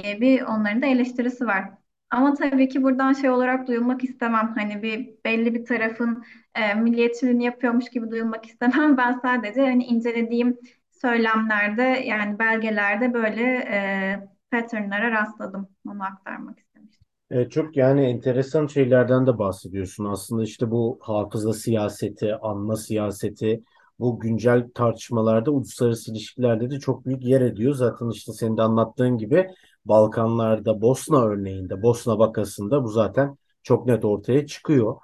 diye 0.03 0.21
bir 0.21 0.41
onların 0.41 0.81
da 0.81 0.85
eleştirisi 0.85 1.47
var. 1.47 1.69
Ama 2.09 2.33
tabii 2.33 2.69
ki 2.69 2.83
buradan 2.83 3.13
şey 3.13 3.29
olarak 3.29 3.67
duyulmak 3.67 4.03
istemem. 4.03 4.53
Hani 4.57 4.83
bir 4.83 5.15
belli 5.25 5.55
bir 5.55 5.65
tarafın 5.65 6.23
e, 6.55 6.73
milliyetçiliğini 6.73 7.43
yapıyormuş 7.43 7.89
gibi 7.89 8.11
duyulmak 8.11 8.45
istemem. 8.45 8.97
Ben 8.97 9.19
sadece 9.21 9.61
hani 9.61 9.83
incelediğim 9.85 10.57
söylemlerde 10.91 11.81
yani 11.83 12.39
belgelerde 12.39 13.13
böyle 13.13 13.41
e, 13.71 14.29
patternlara 14.51 15.11
rastladım. 15.11 15.67
Onu 15.87 16.03
aktarmak 16.03 16.59
istemiştim. 16.59 17.05
Evet, 17.29 17.51
çok 17.51 17.77
yani 17.77 18.05
enteresan 18.05 18.67
şeylerden 18.67 19.27
de 19.27 19.37
bahsediyorsun. 19.37 20.05
Aslında 20.05 20.43
işte 20.43 20.71
bu 20.71 20.99
hafıza 21.01 21.53
siyaseti, 21.53 22.35
anma 22.35 22.75
siyaseti, 22.75 23.63
bu 23.99 24.19
güncel 24.19 24.69
tartışmalarda, 24.75 25.51
uluslararası 25.51 26.11
ilişkilerde 26.11 26.71
de 26.71 26.79
çok 26.79 27.05
büyük 27.05 27.23
yer 27.25 27.41
ediyor. 27.41 27.73
Zaten 27.73 28.09
işte 28.09 28.33
senin 28.33 28.57
de 28.57 28.61
anlattığın 28.61 29.17
gibi 29.17 29.47
Balkanlarda, 29.85 30.81
Bosna 30.81 31.25
örneğinde, 31.25 31.81
Bosna 31.81 32.19
vakasında 32.19 32.83
bu 32.83 32.87
zaten 32.89 33.37
çok 33.63 33.85
net 33.85 34.05
ortaya 34.05 34.47
çıkıyor. 34.47 34.95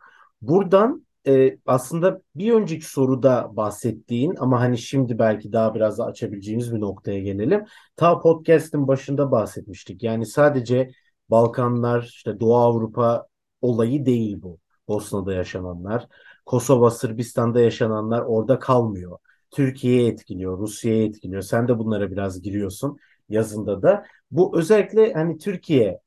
Buradan 0.42 1.06
e, 1.28 1.58
aslında 1.66 2.22
bir 2.36 2.54
önceki 2.54 2.86
soruda 2.86 3.50
bahsettiğin 3.56 4.36
ama 4.36 4.60
hani 4.62 4.78
şimdi 4.78 5.20
belki 5.20 5.54
daha 5.54 5.76
biraz 5.76 5.98
da 5.98 6.06
açabileceğimiz 6.06 6.74
bir 6.76 6.80
noktaya 6.80 7.20
gelelim. 7.20 7.66
Ta 7.96 8.20
podcast'in 8.20 8.88
başında 8.88 9.32
bahsetmiştik. 9.32 10.04
Yani 10.04 10.26
sadece 10.26 10.92
Balkanlar, 11.30 12.02
işte 12.04 12.40
Doğu 12.40 12.56
Avrupa 12.56 13.28
olayı 13.62 14.06
değil 14.06 14.42
bu. 14.42 14.60
Bosna'da 14.88 15.34
yaşananlar. 15.34 16.08
Kosova, 16.46 16.92
Sırbistan'da 16.92 17.62
yaşananlar 17.62 18.22
orada 18.22 18.60
kalmıyor. 18.60 19.18
Türkiye'ye 19.52 20.08
etkiliyor, 20.08 20.58
Rusya'ya 20.60 21.04
etkiliyor. 21.04 21.42
Sen 21.42 21.68
de 21.68 21.80
bunlara 21.80 22.12
biraz 22.12 22.42
giriyorsun 22.42 22.98
yazında 23.30 23.82
da. 23.82 24.06
Bu 24.32 24.60
özellikle 24.60 25.14
hani 25.14 25.38
Türkiye 25.38 26.00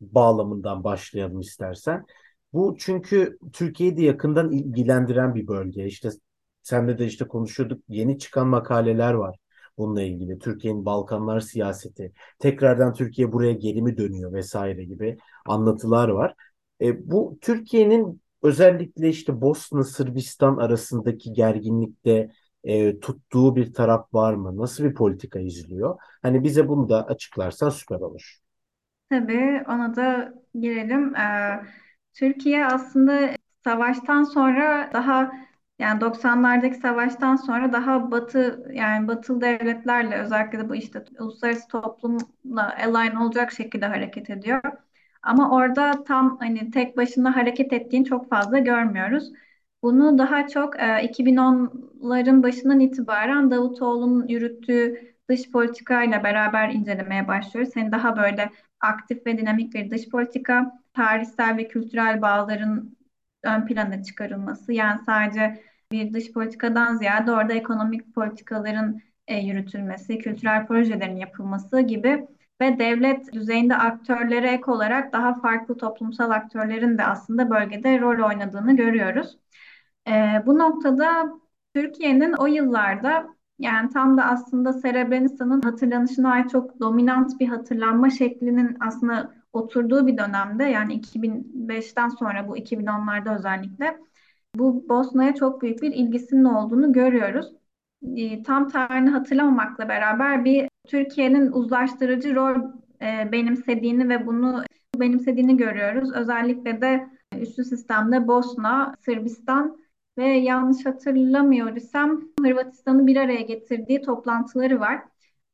bağlamından 0.00 0.84
başlayalım 0.84 1.40
istersen. 1.40 2.04
Bu 2.52 2.76
çünkü 2.78 3.38
Türkiye'yi 3.52 3.96
de 3.96 4.02
yakından 4.02 4.52
ilgilendiren 4.52 5.34
bir 5.34 5.46
bölge. 5.46 5.86
İşte 5.86 6.08
senle 6.62 6.98
de 6.98 7.06
işte 7.06 7.28
konuşuyorduk. 7.28 7.82
Yeni 7.88 8.18
çıkan 8.18 8.48
makaleler 8.48 9.12
var 9.14 9.38
bununla 9.78 10.02
ilgili. 10.02 10.38
Türkiye'nin 10.38 10.84
Balkanlar 10.84 11.40
siyaseti, 11.40 12.12
tekrardan 12.38 12.92
Türkiye 12.94 13.32
buraya 13.32 13.52
geri 13.52 13.82
mi 13.82 13.96
dönüyor 13.96 14.32
vesaire 14.32 14.84
gibi 14.84 15.18
anlatılar 15.46 16.08
var. 16.08 16.34
E, 16.80 17.10
bu 17.10 17.38
Türkiye'nin 17.40 18.22
özellikle 18.42 19.08
işte 19.08 19.40
Bosna 19.40 19.84
Sırbistan 19.84 20.56
arasındaki 20.56 21.32
gerginlikte 21.32 22.30
e, 22.64 23.00
tuttuğu 23.00 23.56
bir 23.56 23.74
taraf 23.74 24.14
var 24.14 24.34
mı? 24.34 24.56
Nasıl 24.56 24.84
bir 24.84 24.94
politika 24.94 25.38
izliyor? 25.40 25.98
Hani 26.22 26.44
bize 26.44 26.68
bunu 26.68 26.88
da 26.88 27.06
açıklarsan 27.06 27.70
süper 27.70 28.00
olur. 28.00 28.38
Tabii 29.10 29.62
ona 29.68 29.96
da 29.96 30.34
girelim. 30.60 31.14
Ee, 31.16 31.60
Türkiye 32.14 32.66
aslında 32.66 33.30
savaştan 33.64 34.22
sonra 34.24 34.90
daha 34.92 35.32
yani 35.78 36.00
90'lardaki 36.00 36.74
savaştan 36.74 37.36
sonra 37.36 37.72
daha 37.72 38.10
batı 38.10 38.68
yani 38.74 39.08
batılı 39.08 39.40
devletlerle 39.40 40.16
özellikle 40.16 40.58
de 40.58 40.68
bu 40.68 40.74
işte 40.74 41.04
uluslararası 41.18 41.68
toplumla 41.68 42.76
align 42.78 43.16
olacak 43.16 43.52
şekilde 43.52 43.86
hareket 43.86 44.30
ediyor. 44.30 44.60
Ama 45.22 45.50
orada 45.56 46.04
tam 46.04 46.38
hani 46.38 46.70
tek 46.70 46.96
başına 46.96 47.36
hareket 47.36 47.72
ettiğini 47.72 48.04
çok 48.04 48.28
fazla 48.30 48.58
görmüyoruz. 48.58 49.32
Bunu 49.84 50.18
daha 50.18 50.48
çok 50.48 50.80
e, 50.82 51.02
2010'ların 51.04 52.42
başından 52.42 52.80
itibaren 52.80 53.50
Davutoğlu'nun 53.50 54.28
yürüttüğü 54.28 55.14
dış 55.30 55.50
politikayla 55.50 56.24
beraber 56.24 56.68
incelemeye 56.70 57.28
başlıyoruz. 57.28 57.76
Hani 57.76 57.92
daha 57.92 58.16
böyle 58.16 58.50
aktif 58.80 59.26
ve 59.26 59.38
dinamik 59.38 59.74
bir 59.74 59.90
dış 59.90 60.08
politika, 60.08 60.80
tarihsel 60.94 61.56
ve 61.56 61.68
kültürel 61.68 62.22
bağların 62.22 62.96
ön 63.42 63.66
plana 63.66 64.02
çıkarılması. 64.02 64.72
Yani 64.72 65.00
sadece 65.06 65.62
bir 65.92 66.12
dış 66.14 66.32
politikadan 66.32 66.96
ziyade 66.96 67.32
orada 67.32 67.52
ekonomik 67.52 68.14
politikaların 68.14 69.00
e, 69.26 69.38
yürütülmesi, 69.38 70.18
kültürel 70.18 70.66
projelerin 70.66 71.16
yapılması 71.16 71.80
gibi 71.80 72.26
ve 72.60 72.78
devlet 72.78 73.32
düzeyinde 73.32 73.76
aktörlere 73.76 74.50
ek 74.50 74.70
olarak 74.70 75.12
daha 75.12 75.34
farklı 75.40 75.76
toplumsal 75.78 76.30
aktörlerin 76.30 76.98
de 76.98 77.04
aslında 77.04 77.50
bölgede 77.50 78.00
rol 78.00 78.28
oynadığını 78.28 78.76
görüyoruz. 78.76 79.38
E, 80.08 80.12
bu 80.46 80.58
noktada 80.58 81.34
Türkiye'nin 81.74 82.32
o 82.32 82.46
yıllarda 82.46 83.34
yani 83.58 83.90
tam 83.90 84.18
da 84.18 84.24
aslında 84.24 84.72
Srebrenica'nın 84.72 85.60
hatırlanışına 85.62 86.32
ait 86.32 86.50
çok 86.50 86.80
dominant 86.80 87.40
bir 87.40 87.48
hatırlanma 87.48 88.10
şeklinin 88.10 88.76
aslında 88.80 89.34
oturduğu 89.52 90.06
bir 90.06 90.18
dönemde 90.18 90.64
yani 90.64 90.94
2005'ten 90.94 92.08
sonra 92.08 92.48
bu 92.48 92.56
2010'larda 92.58 93.36
özellikle 93.36 93.98
bu 94.54 94.88
Bosna'ya 94.88 95.34
çok 95.34 95.62
büyük 95.62 95.82
bir 95.82 95.92
ilgisinin 95.92 96.44
olduğunu 96.44 96.92
görüyoruz. 96.92 97.52
E, 98.16 98.42
tam 98.42 98.68
tarihini 98.68 99.10
hatırlamamakla 99.10 99.88
beraber 99.88 100.44
bir 100.44 100.68
Türkiye'nin 100.88 101.52
uzlaştırıcı 101.52 102.34
rol 102.34 102.56
e, 103.02 103.32
benimsediğini 103.32 104.08
ve 104.08 104.26
bunu 104.26 104.64
benimsediğini 104.96 105.56
görüyoruz. 105.56 106.12
Özellikle 106.12 106.80
de 106.80 107.08
üstü 107.40 107.64
sistemde 107.64 108.28
Bosna, 108.28 108.94
Sırbistan 109.00 109.83
ve 110.18 110.24
yanlış 110.24 110.86
hatırlamıyorsam 110.86 112.22
Hırvatistan'ı 112.40 113.06
bir 113.06 113.16
araya 113.16 113.40
getirdiği 113.40 114.02
toplantıları 114.02 114.80
var. 114.80 115.02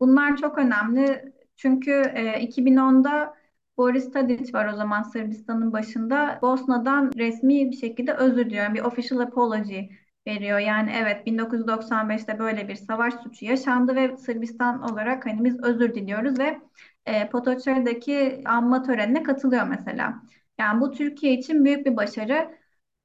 Bunlar 0.01 0.37
çok 0.37 0.59
önemli 0.59 1.33
çünkü 1.57 1.91
e, 2.15 2.41
2010'da 2.41 3.35
Boris 3.77 4.13
Tadic 4.13 4.53
var 4.53 4.73
o 4.73 4.77
zaman 4.77 5.03
Sırbistan'ın 5.03 5.73
başında. 5.73 6.39
Bosna'dan 6.43 7.13
resmi 7.17 7.71
bir 7.71 7.77
şekilde 7.77 8.13
özür 8.15 8.47
diliyor. 8.47 8.75
Bir 8.75 8.81
official 8.81 9.21
apology 9.21 9.81
veriyor. 10.27 10.59
Yani 10.59 10.93
evet 10.97 11.27
1995'te 11.27 12.39
böyle 12.39 12.69
bir 12.69 12.75
savaş 12.75 13.15
suçu 13.15 13.45
yaşandı 13.45 13.95
ve 13.95 14.17
Sırbistan 14.17 14.83
olarak 14.83 15.27
hani 15.27 15.45
biz 15.45 15.63
özür 15.63 15.95
diliyoruz 15.95 16.39
ve 16.39 16.61
e, 17.07 17.29
Potoçeri'deki 17.29 18.43
anma 18.45 18.83
törenine 18.83 19.23
katılıyor 19.23 19.67
mesela. 19.67 20.23
Yani 20.59 20.81
bu 20.81 20.91
Türkiye 20.91 21.33
için 21.35 21.65
büyük 21.65 21.87
bir 21.87 21.97
başarı. 21.97 22.60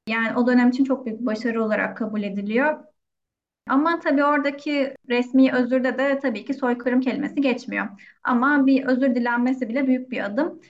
Yani 0.08 0.36
o 0.38 0.46
dönem 0.46 0.68
için 0.70 0.84
çok 0.84 1.06
büyük 1.06 1.20
başarı 1.20 1.64
olarak 1.64 1.96
kabul 1.96 2.22
ediliyor. 2.22 2.84
Ama 3.68 4.00
tabii 4.00 4.24
oradaki 4.24 4.94
resmi 5.08 5.52
özürde 5.54 5.98
de 5.98 6.18
tabii 6.18 6.44
ki 6.44 6.54
soykırım 6.54 7.00
kelimesi 7.00 7.40
geçmiyor. 7.40 7.86
Ama 8.24 8.66
bir 8.66 8.86
özür 8.86 9.14
dilenmesi 9.14 9.68
bile 9.68 9.86
büyük 9.86 10.10
bir 10.10 10.24
adım. 10.24 10.60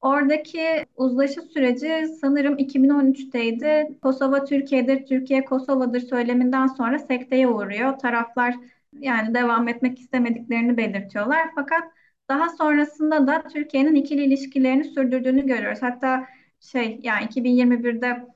Oradaki 0.00 0.86
uzlaşı 0.96 1.42
süreci 1.42 2.06
sanırım 2.20 2.58
2013'teydi. 2.58 3.98
Kosova 4.02 4.44
Türkiye'dir, 4.44 5.06
Türkiye 5.06 5.44
Kosova'dır 5.44 6.00
söyleminden 6.00 6.66
sonra 6.66 6.98
sekteye 6.98 7.48
uğruyor. 7.48 7.98
Taraflar 7.98 8.54
yani 9.00 9.34
devam 9.34 9.68
etmek 9.68 9.98
istemediklerini 10.00 10.76
belirtiyorlar. 10.76 11.48
Fakat 11.54 11.82
daha 12.28 12.48
sonrasında 12.48 13.26
da 13.26 13.42
Türkiye'nin 13.48 13.94
ikili 13.94 14.24
ilişkilerini 14.24 14.84
sürdürdüğünü 14.84 15.46
görüyoruz. 15.46 15.82
Hatta 15.82 16.28
şey 16.60 17.00
yani 17.02 17.24
2021'de 17.24 18.26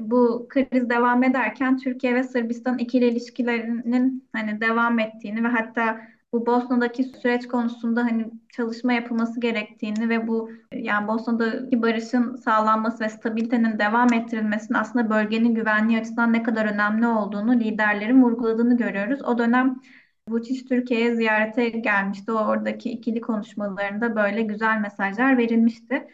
bu 0.00 0.46
kriz 0.48 0.90
devam 0.90 1.22
ederken 1.22 1.76
Türkiye 1.76 2.14
ve 2.14 2.22
Sırbistan 2.22 2.78
ikili 2.78 3.06
ilişkilerinin 3.06 4.28
hani 4.32 4.60
devam 4.60 4.98
ettiğini 4.98 5.44
ve 5.44 5.48
hatta 5.48 6.00
bu 6.32 6.46
Bosna'daki 6.46 7.04
süreç 7.04 7.48
konusunda 7.48 8.04
hani 8.04 8.30
çalışma 8.48 8.92
yapılması 8.92 9.40
gerektiğini 9.40 10.08
ve 10.08 10.28
bu 10.28 10.50
yani 10.72 11.08
Bosna'daki 11.08 11.82
barışın 11.82 12.36
sağlanması 12.36 13.04
ve 13.04 13.08
stabilitenin 13.08 13.78
devam 13.78 14.12
ettirilmesinin 14.12 14.78
aslında 14.78 15.10
bölgenin 15.10 15.54
güvenliği 15.54 15.98
açısından 15.98 16.32
ne 16.32 16.42
kadar 16.42 16.66
önemli 16.74 17.06
olduğunu 17.06 17.60
liderlerin 17.60 18.22
vurguladığını 18.22 18.76
görüyoruz. 18.76 19.22
O 19.22 19.38
dönem 19.38 19.80
Vučić 20.28 20.68
Türkiye'ye 20.68 21.14
ziyarete 21.14 21.68
gelmişti. 21.68 22.32
O 22.32 22.34
oradaki 22.34 22.90
ikili 22.90 23.20
konuşmalarında 23.20 24.16
böyle 24.16 24.42
güzel 24.42 24.80
mesajlar 24.80 25.38
verilmişti. 25.38 26.08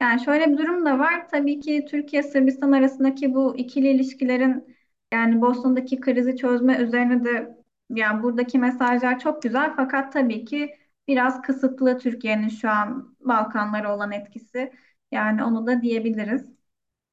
Yani 0.00 0.24
şöyle 0.24 0.52
bir 0.52 0.58
durum 0.58 0.86
da 0.86 0.98
var. 0.98 1.28
Tabii 1.28 1.60
ki 1.60 1.86
Türkiye 1.90 2.22
Sırbistan 2.22 2.72
arasındaki 2.72 3.34
bu 3.34 3.56
ikili 3.56 3.88
ilişkilerin 3.88 4.76
yani 5.12 5.40
Bosna'daki 5.40 6.00
krizi 6.00 6.36
çözme 6.36 6.76
üzerine 6.78 7.24
de 7.24 7.58
yani 7.90 8.22
buradaki 8.22 8.58
mesajlar 8.58 9.18
çok 9.18 9.42
güzel 9.42 9.72
fakat 9.76 10.12
tabii 10.12 10.44
ki 10.44 10.74
biraz 11.08 11.42
kısıtlı 11.42 11.98
Türkiye'nin 11.98 12.48
şu 12.48 12.70
an 12.70 13.16
Balkanlara 13.20 13.94
olan 13.96 14.12
etkisi. 14.12 14.72
Yani 15.12 15.44
onu 15.44 15.66
da 15.66 15.82
diyebiliriz. 15.82 16.52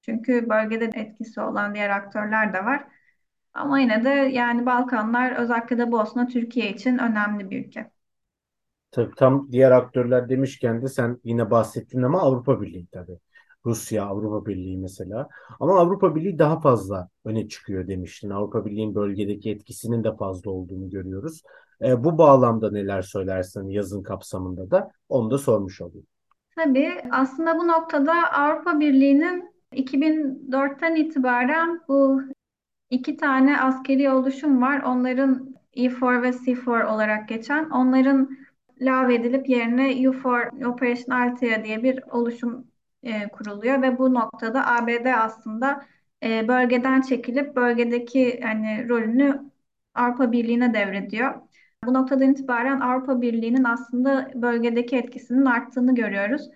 Çünkü 0.01 0.49
bölgede 0.49 0.85
etkisi 0.85 1.41
olan 1.41 1.75
diğer 1.75 1.89
aktörler 1.89 2.53
de 2.53 2.65
var. 2.65 2.87
Ama 3.53 3.79
yine 3.79 4.03
de 4.05 4.09
yani 4.09 4.65
Balkanlar 4.65 5.31
özellikle 5.31 5.77
de 5.77 5.91
Bosna 5.91 6.27
Türkiye 6.27 6.69
için 6.73 6.97
önemli 6.99 7.51
bir 7.51 7.65
ülke. 7.67 7.91
Tabii 8.95 9.15
tam 9.15 9.51
diğer 9.51 9.71
aktörler 9.71 10.29
demişken 10.29 10.81
de 10.81 10.87
sen 10.87 11.19
yine 11.23 11.51
bahsettin 11.51 12.01
ama 12.01 12.21
Avrupa 12.21 12.61
Birliği 12.61 12.87
tabii. 12.91 13.19
Rusya, 13.65 14.05
Avrupa 14.05 14.45
Birliği 14.45 14.77
mesela. 14.77 15.29
Ama 15.59 15.79
Avrupa 15.79 16.15
Birliği 16.15 16.39
daha 16.39 16.59
fazla 16.59 17.09
öne 17.25 17.47
çıkıyor 17.47 17.87
demiştin. 17.87 18.29
Avrupa 18.29 18.65
Birliği'nin 18.65 18.95
bölgedeki 18.95 19.51
etkisinin 19.51 20.03
de 20.03 20.15
fazla 20.15 20.51
olduğunu 20.51 20.89
görüyoruz. 20.89 21.41
E, 21.81 22.03
bu 22.03 22.17
bağlamda 22.17 22.71
neler 22.71 23.01
söylersin 23.01 23.69
yazın 23.69 24.03
kapsamında 24.03 24.71
da 24.71 24.91
onu 25.09 25.31
da 25.31 25.37
sormuş 25.37 25.81
olayım. 25.81 26.07
Tabii 26.55 26.91
aslında 27.11 27.57
bu 27.57 27.67
noktada 27.67 28.13
Avrupa 28.33 28.79
Birliği'nin 28.79 29.49
2004'ten 29.73 30.95
itibaren 30.95 31.81
bu 31.87 32.21
iki 32.89 33.17
tane 33.17 33.61
askeri 33.61 34.09
oluşum 34.09 34.61
var. 34.61 34.81
Onların 34.81 35.55
E4 35.75 36.21
ve 36.21 36.29
C4 36.29 36.93
olarak 36.93 37.29
geçen. 37.29 37.69
Onların 37.69 38.44
lağvedilip 38.81 39.49
yerine 39.49 39.91
U4 40.09 40.65
Operation 40.65 41.15
Althea 41.17 41.63
diye 41.63 41.83
bir 41.83 42.03
oluşum 42.03 42.67
e, 43.03 43.27
kuruluyor 43.27 43.81
ve 43.81 43.97
bu 43.97 44.13
noktada 44.13 44.67
ABD 44.67 45.05
aslında 45.17 45.85
e, 46.23 46.47
bölgeden 46.47 47.01
çekilip 47.01 47.55
bölgedeki 47.55 48.39
hani 48.43 48.89
rolünü 48.89 49.51
Avrupa 49.95 50.31
Birliği'ne 50.31 50.73
devrediyor. 50.73 51.41
Bu 51.85 51.93
noktadan 51.93 52.31
itibaren 52.31 52.79
Avrupa 52.79 53.21
Birliği'nin 53.21 53.63
aslında 53.63 54.31
bölgedeki 54.35 54.97
etkisinin 54.97 55.45
arttığını 55.45 55.95
görüyoruz. 55.95 56.49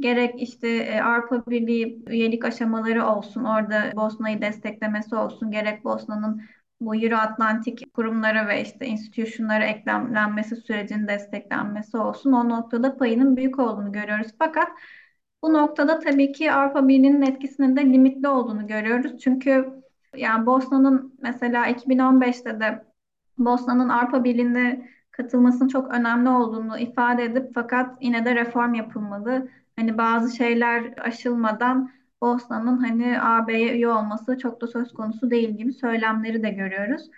Gerek 0.00 0.42
işte 0.42 0.68
e, 0.68 1.00
Avrupa 1.00 1.50
Birliği 1.50 2.02
üyelik 2.06 2.44
aşamaları 2.44 3.06
olsun, 3.06 3.44
orada 3.44 3.92
Bosna'yı 3.96 4.42
desteklemesi 4.42 5.16
olsun, 5.16 5.50
gerek 5.50 5.84
Bosna'nın 5.84 6.42
bu 6.80 6.96
Euro-Atlantik 6.96 7.94
kurumlara 7.94 8.48
ve 8.48 8.62
işte 8.62 8.86
institutionlara 8.86 9.64
eklemlenmesi 9.64 10.56
sürecinin 10.56 11.08
desteklenmesi 11.08 11.96
olsun. 11.96 12.32
O 12.32 12.48
noktada 12.48 12.96
payının 12.96 13.36
büyük 13.36 13.58
olduğunu 13.58 13.92
görüyoruz. 13.92 14.28
Fakat 14.38 14.68
bu 15.42 15.52
noktada 15.52 15.98
tabii 15.98 16.32
ki 16.32 16.52
Avrupa 16.52 16.88
Birliği'nin 16.88 17.22
etkisinin 17.22 17.76
de 17.76 17.84
limitli 17.84 18.28
olduğunu 18.28 18.66
görüyoruz. 18.66 19.18
Çünkü 19.20 19.82
yani 20.16 20.46
Bosna'nın 20.46 21.14
mesela 21.22 21.66
2015'te 21.68 22.60
de 22.60 22.84
Bosna'nın 23.38 23.88
Avrupa 23.88 24.24
Birliği'ne 24.24 24.88
katılmasının 25.10 25.68
çok 25.68 25.94
önemli 25.94 26.28
olduğunu 26.28 26.78
ifade 26.78 27.24
edip 27.24 27.50
fakat 27.54 28.02
yine 28.02 28.24
de 28.24 28.34
reform 28.34 28.74
yapılmalı. 28.74 29.48
Hani 29.76 29.98
bazı 29.98 30.36
şeyler 30.36 30.94
aşılmadan 30.98 31.90
Bosna'nın 32.22 32.78
hani 32.78 33.22
AB'ye 33.22 33.72
üye 33.74 33.88
olması 33.88 34.38
çok 34.38 34.60
da 34.60 34.66
söz 34.66 34.92
konusu 34.92 35.30
değil 35.30 35.50
gibi 35.50 35.72
söylemleri 35.72 36.42
de 36.42 36.50
görüyoruz. 36.50 37.10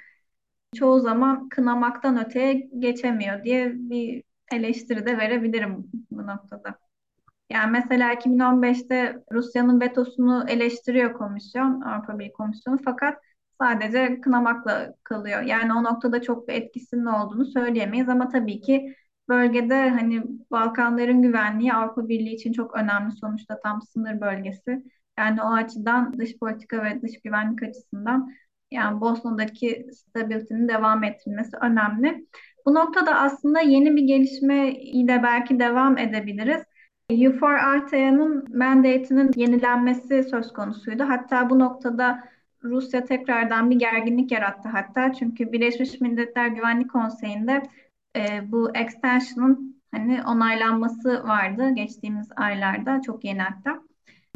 Çoğu 0.77 1.01
zaman 1.01 1.49
kınamaktan 1.49 2.27
öteye 2.27 2.55
geçemiyor 2.79 3.45
diye 3.45 3.73
bir 3.75 4.23
eleştiri 4.53 5.07
de 5.07 5.19
verebilirim 5.19 5.87
bu 6.11 6.27
noktada. 6.27 6.79
Yani 7.51 7.71
mesela 7.71 8.13
2015'te 8.13 9.23
Rusya'nın 9.33 9.81
vetosunu 9.81 10.45
eleştiriyor 10.49 11.13
komisyon, 11.13 11.81
Avrupa 11.81 12.19
Birliği 12.19 12.33
Komisyonu 12.33 12.79
fakat 12.85 13.19
sadece 13.61 14.21
kınamakla 14.21 14.95
kalıyor. 15.05 15.43
Yani 15.43 15.75
o 15.75 15.85
noktada 15.85 16.23
çok 16.23 16.49
bir 16.49 16.55
etkisinin 16.55 17.07
olduğunu 17.07 17.47
söyleyemeyiz 17.47 18.09
ama 18.09 18.29
tabii 18.29 18.61
ki 18.61 18.95
bölgede 19.29 19.91
hani 19.91 20.23
Balkanların 20.51 21.23
güvenliği 21.23 21.73
Avrupa 21.73 22.09
Birliği 22.09 22.35
için 22.35 22.53
çok 22.53 22.77
önemli 22.77 23.13
sonuçta 23.13 23.61
tam 23.61 23.83
sınır 23.83 24.21
bölgesi. 24.21 24.83
Yani 25.19 25.43
o 25.43 25.53
açıdan 25.53 26.19
dış 26.19 26.39
politika 26.39 26.85
ve 26.85 27.03
dış 27.03 27.21
güvenlik 27.25 27.63
açısından 27.63 28.33
yani 28.71 29.01
Bosna'daki 29.01 29.87
stabilitenin 29.93 30.69
devam 30.69 31.05
ettirilmesi 31.05 31.57
önemli. 31.57 32.27
Bu 32.67 32.75
noktada 32.75 33.15
aslında 33.15 33.61
yeni 33.61 33.97
bir 33.97 34.03
gelişme 34.03 34.73
ile 34.73 35.23
belki 35.23 35.59
devam 35.59 35.99
edebiliriz. 35.99 36.63
U4 37.11 37.61
Artea'nın 37.61 38.59
mandate'inin 38.59 39.31
yenilenmesi 39.37 40.23
söz 40.23 40.53
konusuydu. 40.53 41.05
Hatta 41.09 41.51
bu 41.51 41.59
noktada 41.59 42.25
Rusya 42.63 43.05
tekrardan 43.05 43.71
bir 43.71 43.79
gerginlik 43.79 44.33
yarattı 44.33 44.69
hatta. 44.69 45.13
Çünkü 45.13 45.53
Birleşmiş 45.53 46.01
Milletler 46.01 46.49
Güvenlik 46.49 46.91
Konseyi'nde 46.91 47.63
e, 48.19 48.53
bu 48.53 48.77
extension'ın 48.77 49.83
hani 49.91 50.23
onaylanması 50.25 51.25
vardı 51.25 51.71
geçtiğimiz 51.71 52.29
aylarda. 52.37 53.03
Çok 53.03 53.25
yeni 53.25 53.43
hatta. 53.43 53.83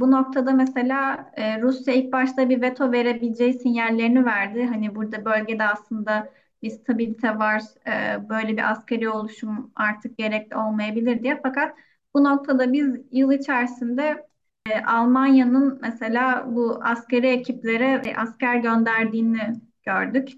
Bu 0.00 0.10
noktada 0.10 0.52
mesela 0.52 1.30
e, 1.34 1.60
Rusya 1.60 1.94
ilk 1.94 2.12
başta 2.12 2.48
bir 2.48 2.62
veto 2.62 2.92
verebileceği 2.92 3.54
sinyallerini 3.54 4.24
verdi. 4.24 4.64
Hani 4.64 4.94
burada 4.94 5.24
bölgede 5.24 5.64
aslında 5.64 6.32
bir 6.62 6.70
stabilite 6.70 7.38
var, 7.38 7.62
e, 7.86 8.28
böyle 8.28 8.52
bir 8.56 8.70
askeri 8.70 9.08
oluşum 9.08 9.72
artık 9.76 10.18
gerekli 10.18 10.56
olmayabilir 10.56 11.22
diye. 11.22 11.40
Fakat 11.42 11.76
bu 12.14 12.24
noktada 12.24 12.72
biz 12.72 12.96
yıl 13.12 13.32
içerisinde 13.32 14.28
e, 14.70 14.84
Almanya'nın 14.84 15.78
mesela 15.82 16.44
bu 16.56 16.78
askeri 16.84 17.26
ekiplere 17.26 18.02
e, 18.06 18.16
asker 18.16 18.56
gönderdiğini 18.56 19.40
gördük. 19.82 20.28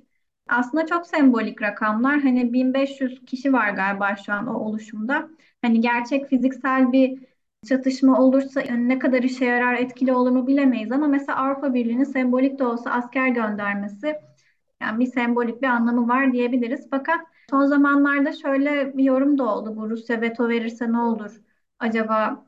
Aslında 0.49 0.87
çok 0.87 1.07
sembolik 1.07 1.63
rakamlar. 1.63 2.21
Hani 2.21 2.53
1500 2.53 3.25
kişi 3.27 3.53
var 3.53 3.71
galiba 3.71 4.17
şu 4.17 4.33
an 4.33 4.47
o 4.47 4.59
oluşumda. 4.59 5.29
Hani 5.63 5.81
gerçek 5.81 6.27
fiziksel 6.29 6.93
bir 6.93 7.19
çatışma 7.69 8.21
olursa 8.23 8.61
yani 8.63 8.89
ne 8.89 8.99
kadar 8.99 9.23
işe 9.23 9.45
yarar, 9.45 9.75
etkili 9.75 10.13
olur 10.13 10.31
mu 10.31 10.47
bilemeyiz 10.47 10.93
ama 10.93 11.07
mesela 11.09 11.39
Avrupa 11.39 11.75
Birliği'nin 11.75 12.05
sembolik 12.05 12.59
de 12.59 12.65
olsa 12.65 12.91
asker 12.91 13.29
göndermesi 13.29 14.15
yani 14.83 15.01
bir 15.01 15.07
sembolik 15.07 15.63
bir 15.63 15.67
anlamı 15.67 16.09
var 16.09 16.33
diyebiliriz. 16.33 16.87
Fakat 16.91 17.21
son 17.51 17.67
zamanlarda 17.67 18.33
şöyle 18.33 18.97
bir 18.97 19.05
yorum 19.05 19.39
da 19.39 19.55
oldu. 19.57 19.77
Bu 19.77 19.91
Rusya 19.91 20.21
veto 20.21 20.49
verirse 20.49 20.93
ne 20.93 20.99
olur 21.01 21.41
acaba 21.79 22.47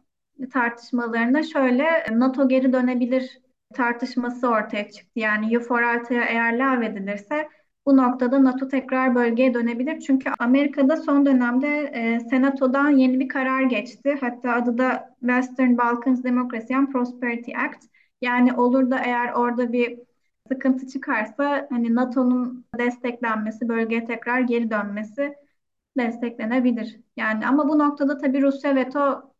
tartışmalarında 0.52 1.42
şöyle 1.42 1.84
NATO 2.12 2.48
geri 2.48 2.72
dönebilir 2.72 3.40
tartışması 3.74 4.48
ortaya 4.48 4.90
çıktı. 4.90 5.20
Yani 5.20 5.54
Euforalta'ya 5.54 6.24
eğer 6.24 6.58
lağvedilirse 6.58 7.48
bu 7.86 7.96
noktada 7.96 8.44
NATO 8.44 8.68
tekrar 8.68 9.14
bölgeye 9.14 9.54
dönebilir. 9.54 10.00
Çünkü 10.00 10.30
Amerika'da 10.38 10.96
son 10.96 11.26
dönemde 11.26 11.68
e, 11.94 12.20
Senato'dan 12.20 12.90
yeni 12.90 13.20
bir 13.20 13.28
karar 13.28 13.62
geçti. 13.62 14.16
Hatta 14.20 14.52
adı 14.52 14.78
da 14.78 15.16
Western 15.20 15.78
Balkans 15.78 16.24
Democracy 16.24 16.74
and 16.74 16.92
Prosperity 16.92 17.56
Act. 17.56 17.84
Yani 18.20 18.52
olur 18.54 18.90
da 18.90 18.98
eğer 18.98 19.32
orada 19.32 19.72
bir 19.72 19.98
sıkıntı 20.52 20.86
çıkarsa 20.88 21.66
hani 21.70 21.94
NATO'nun 21.94 22.66
desteklenmesi, 22.78 23.68
bölgeye 23.68 24.04
tekrar 24.06 24.40
geri 24.40 24.70
dönmesi 24.70 25.34
desteklenebilir. 25.98 27.00
Yani 27.16 27.46
ama 27.46 27.68
bu 27.68 27.78
noktada 27.78 28.18
tabii 28.18 28.42
Rusya 28.42 28.76
veto 28.76 29.32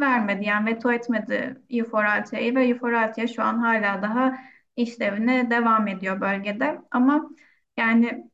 vermedi. 0.00 0.44
Yani 0.44 0.66
veto 0.66 0.92
etmedi 0.92 1.62
Euforaltia'yı 1.70 2.54
ve 2.54 2.66
Euforaltia 2.68 3.26
şu 3.26 3.42
an 3.42 3.58
hala 3.58 4.02
daha 4.02 4.38
işlevine 4.76 5.50
devam 5.50 5.88
ediyor 5.88 6.20
bölgede. 6.20 6.80
Ama 6.90 7.30
yani 7.76 8.30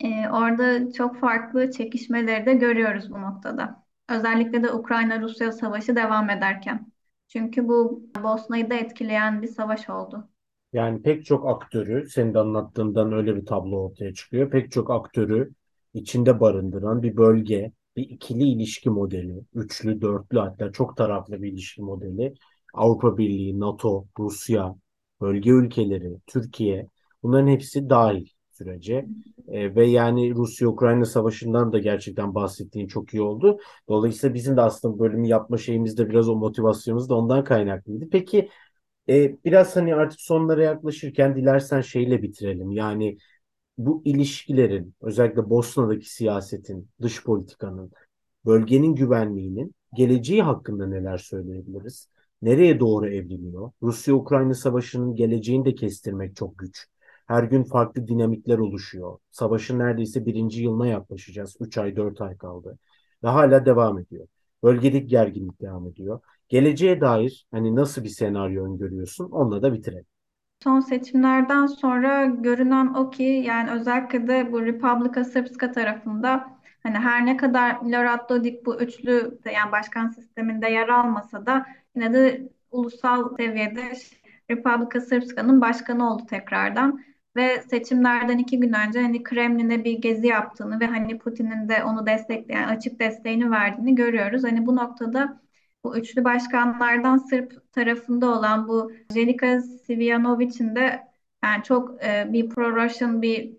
e, 0.00 0.28
orada 0.28 0.92
çok 0.92 1.20
farklı 1.20 1.70
çekişmeleri 1.70 2.46
de 2.46 2.54
görüyoruz 2.54 3.10
bu 3.10 3.22
noktada. 3.22 3.84
Özellikle 4.08 4.62
de 4.62 4.72
Ukrayna-Rusya 4.72 5.52
savaşı 5.52 5.96
devam 5.96 6.30
ederken. 6.30 6.92
Çünkü 7.28 7.68
bu 7.68 8.02
Bosna'yı 8.22 8.70
da 8.70 8.74
etkileyen 8.74 9.42
bir 9.42 9.48
savaş 9.48 9.90
oldu. 9.90 10.28
Yani 10.72 11.02
pek 11.02 11.24
çok 11.26 11.48
aktörü, 11.48 12.08
senin 12.08 12.34
de 12.34 12.38
anlattığından 12.38 13.12
öyle 13.12 13.36
bir 13.36 13.46
tablo 13.46 13.76
ortaya 13.76 14.14
çıkıyor. 14.14 14.50
Pek 14.50 14.72
çok 14.72 14.90
aktörü 14.90 15.54
içinde 15.94 16.40
barındıran 16.40 17.02
bir 17.02 17.16
bölge, 17.16 17.72
bir 17.96 18.02
ikili 18.02 18.44
ilişki 18.44 18.90
modeli, 18.90 19.40
üçlü, 19.54 20.00
dörtlü 20.00 20.38
hatta 20.38 20.72
çok 20.72 20.96
taraflı 20.96 21.42
bir 21.42 21.52
ilişki 21.52 21.82
modeli. 21.82 22.34
Avrupa 22.74 23.18
Birliği, 23.18 23.60
NATO, 23.60 24.06
Rusya, 24.18 24.74
bölge 25.20 25.50
ülkeleri, 25.50 26.16
Türkiye 26.26 26.88
bunların 27.22 27.48
hepsi 27.48 27.90
dahil. 27.90 28.26
Sürece. 28.56 29.06
E, 29.48 29.74
ve 29.74 29.86
yani 29.86 30.34
Rusya-Ukrayna 30.34 31.04
savaşından 31.04 31.72
da 31.72 31.78
gerçekten 31.78 32.34
bahsettiğin 32.34 32.86
çok 32.86 33.14
iyi 33.14 33.22
oldu. 33.22 33.58
Dolayısıyla 33.88 34.34
bizim 34.34 34.56
de 34.56 34.60
aslında 34.60 34.98
bölümü 34.98 35.28
yapma 35.28 35.56
şeyimizde 35.58 36.10
biraz 36.10 36.28
o 36.28 36.36
motivasyonumuz 36.36 37.08
da 37.08 37.14
ondan 37.14 37.44
kaynaklıydı. 37.44 38.08
Peki 38.10 38.48
e, 39.08 39.36
biraz 39.44 39.76
hani 39.76 39.94
artık 39.94 40.20
sonlara 40.20 40.64
yaklaşırken 40.64 41.36
dilersen 41.36 41.80
şeyle 41.80 42.22
bitirelim. 42.22 42.70
Yani 42.70 43.18
bu 43.78 44.02
ilişkilerin 44.04 44.94
özellikle 45.02 45.50
Bosna'daki 45.50 46.14
siyasetin, 46.14 46.88
dış 47.02 47.24
politikanın, 47.24 47.90
bölgenin 48.46 48.94
güvenliğinin 48.94 49.74
geleceği 49.94 50.42
hakkında 50.42 50.86
neler 50.86 51.18
söyleyebiliriz? 51.18 52.10
Nereye 52.42 52.80
doğru 52.80 53.08
evriliyor? 53.08 53.70
Rusya-Ukrayna 53.82 54.54
savaşının 54.54 55.14
geleceğini 55.14 55.64
de 55.64 55.74
kestirmek 55.74 56.36
çok 56.36 56.58
güç. 56.58 56.86
Her 57.26 57.42
gün 57.42 57.64
farklı 57.64 58.08
dinamikler 58.08 58.58
oluşuyor. 58.58 59.18
Savaşın 59.30 59.78
neredeyse 59.78 60.26
birinci 60.26 60.62
yılına 60.62 60.86
yaklaşacağız. 60.86 61.56
3 61.60 61.78
ay, 61.78 61.96
4 61.96 62.20
ay 62.20 62.36
kaldı. 62.36 62.78
Ve 63.24 63.28
hala 63.28 63.66
devam 63.66 63.98
ediyor. 63.98 64.26
Bölgedeki 64.62 65.06
gerginlik 65.06 65.60
devam 65.60 65.88
ediyor. 65.88 66.20
Geleceğe 66.48 67.00
dair 67.00 67.46
hani 67.50 67.76
nasıl 67.76 68.04
bir 68.04 68.08
senaryo 68.08 68.64
öngörüyorsun? 68.64 69.30
Onunla 69.30 69.62
da 69.62 69.72
bitirelim. 69.72 70.06
Son 70.62 70.80
seçimlerden 70.80 71.66
sonra 71.66 72.24
görünen 72.24 72.94
o 72.94 73.10
ki 73.10 73.22
yani 73.22 73.70
özellikle 73.70 74.28
de 74.28 74.52
bu 74.52 74.66
Republika 74.66 75.24
Srpska 75.24 75.72
tarafında 75.72 76.58
hani 76.82 76.96
her 76.96 77.26
ne 77.26 77.36
kadar 77.36 77.82
Milorad 77.82 78.28
Dodik 78.28 78.66
bu 78.66 78.80
üçlü 78.80 79.38
yani 79.54 79.72
başkan 79.72 80.08
sisteminde 80.08 80.68
yer 80.68 80.88
almasa 80.88 81.46
da 81.46 81.66
yine 81.96 82.12
de 82.12 82.48
ulusal 82.70 83.36
seviyede 83.36 83.92
Republika 84.50 85.00
Srpska'nın 85.00 85.60
başkanı 85.60 86.12
oldu 86.12 86.26
tekrardan 86.26 87.00
ve 87.36 87.62
seçimlerden 87.70 88.38
iki 88.38 88.60
gün 88.60 88.72
önce 88.72 89.02
hani 89.02 89.22
Kremlin'e 89.22 89.84
bir 89.84 89.98
gezi 89.98 90.26
yaptığını 90.26 90.80
ve 90.80 90.86
hani 90.86 91.18
Putin'in 91.18 91.68
de 91.68 91.84
onu 91.84 92.06
destekleyen 92.06 92.68
açık 92.68 93.00
desteğini 93.00 93.50
verdiğini 93.50 93.94
görüyoruz. 93.94 94.44
Hani 94.44 94.66
bu 94.66 94.76
noktada 94.76 95.40
bu 95.84 95.96
üçlü 95.96 96.24
başkanlardan 96.24 97.16
Sırp 97.18 97.72
tarafında 97.72 98.38
olan 98.38 98.68
bu 98.68 98.92
Jelika 99.14 99.60
Svijanovic'in 99.60 100.76
de 100.76 101.06
yani 101.44 101.62
çok 101.62 102.04
e, 102.04 102.32
bir 102.32 102.48
pro-Russian 102.50 103.22
bir 103.22 103.52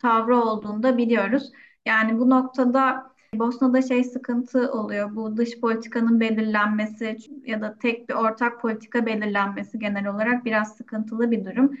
tavrı 0.00 0.36
olduğunu 0.36 0.82
da 0.82 0.98
biliyoruz. 0.98 1.52
Yani 1.86 2.18
bu 2.18 2.30
noktada 2.30 3.12
Bosna'da 3.34 3.82
şey 3.82 4.04
sıkıntı 4.04 4.72
oluyor. 4.72 5.16
Bu 5.16 5.36
dış 5.36 5.60
politikanın 5.60 6.20
belirlenmesi 6.20 7.16
ya 7.46 7.60
da 7.60 7.78
tek 7.78 8.08
bir 8.08 8.14
ortak 8.14 8.60
politika 8.60 9.06
belirlenmesi 9.06 9.78
genel 9.78 10.06
olarak 10.06 10.44
biraz 10.44 10.76
sıkıntılı 10.76 11.30
bir 11.30 11.44
durum. 11.44 11.72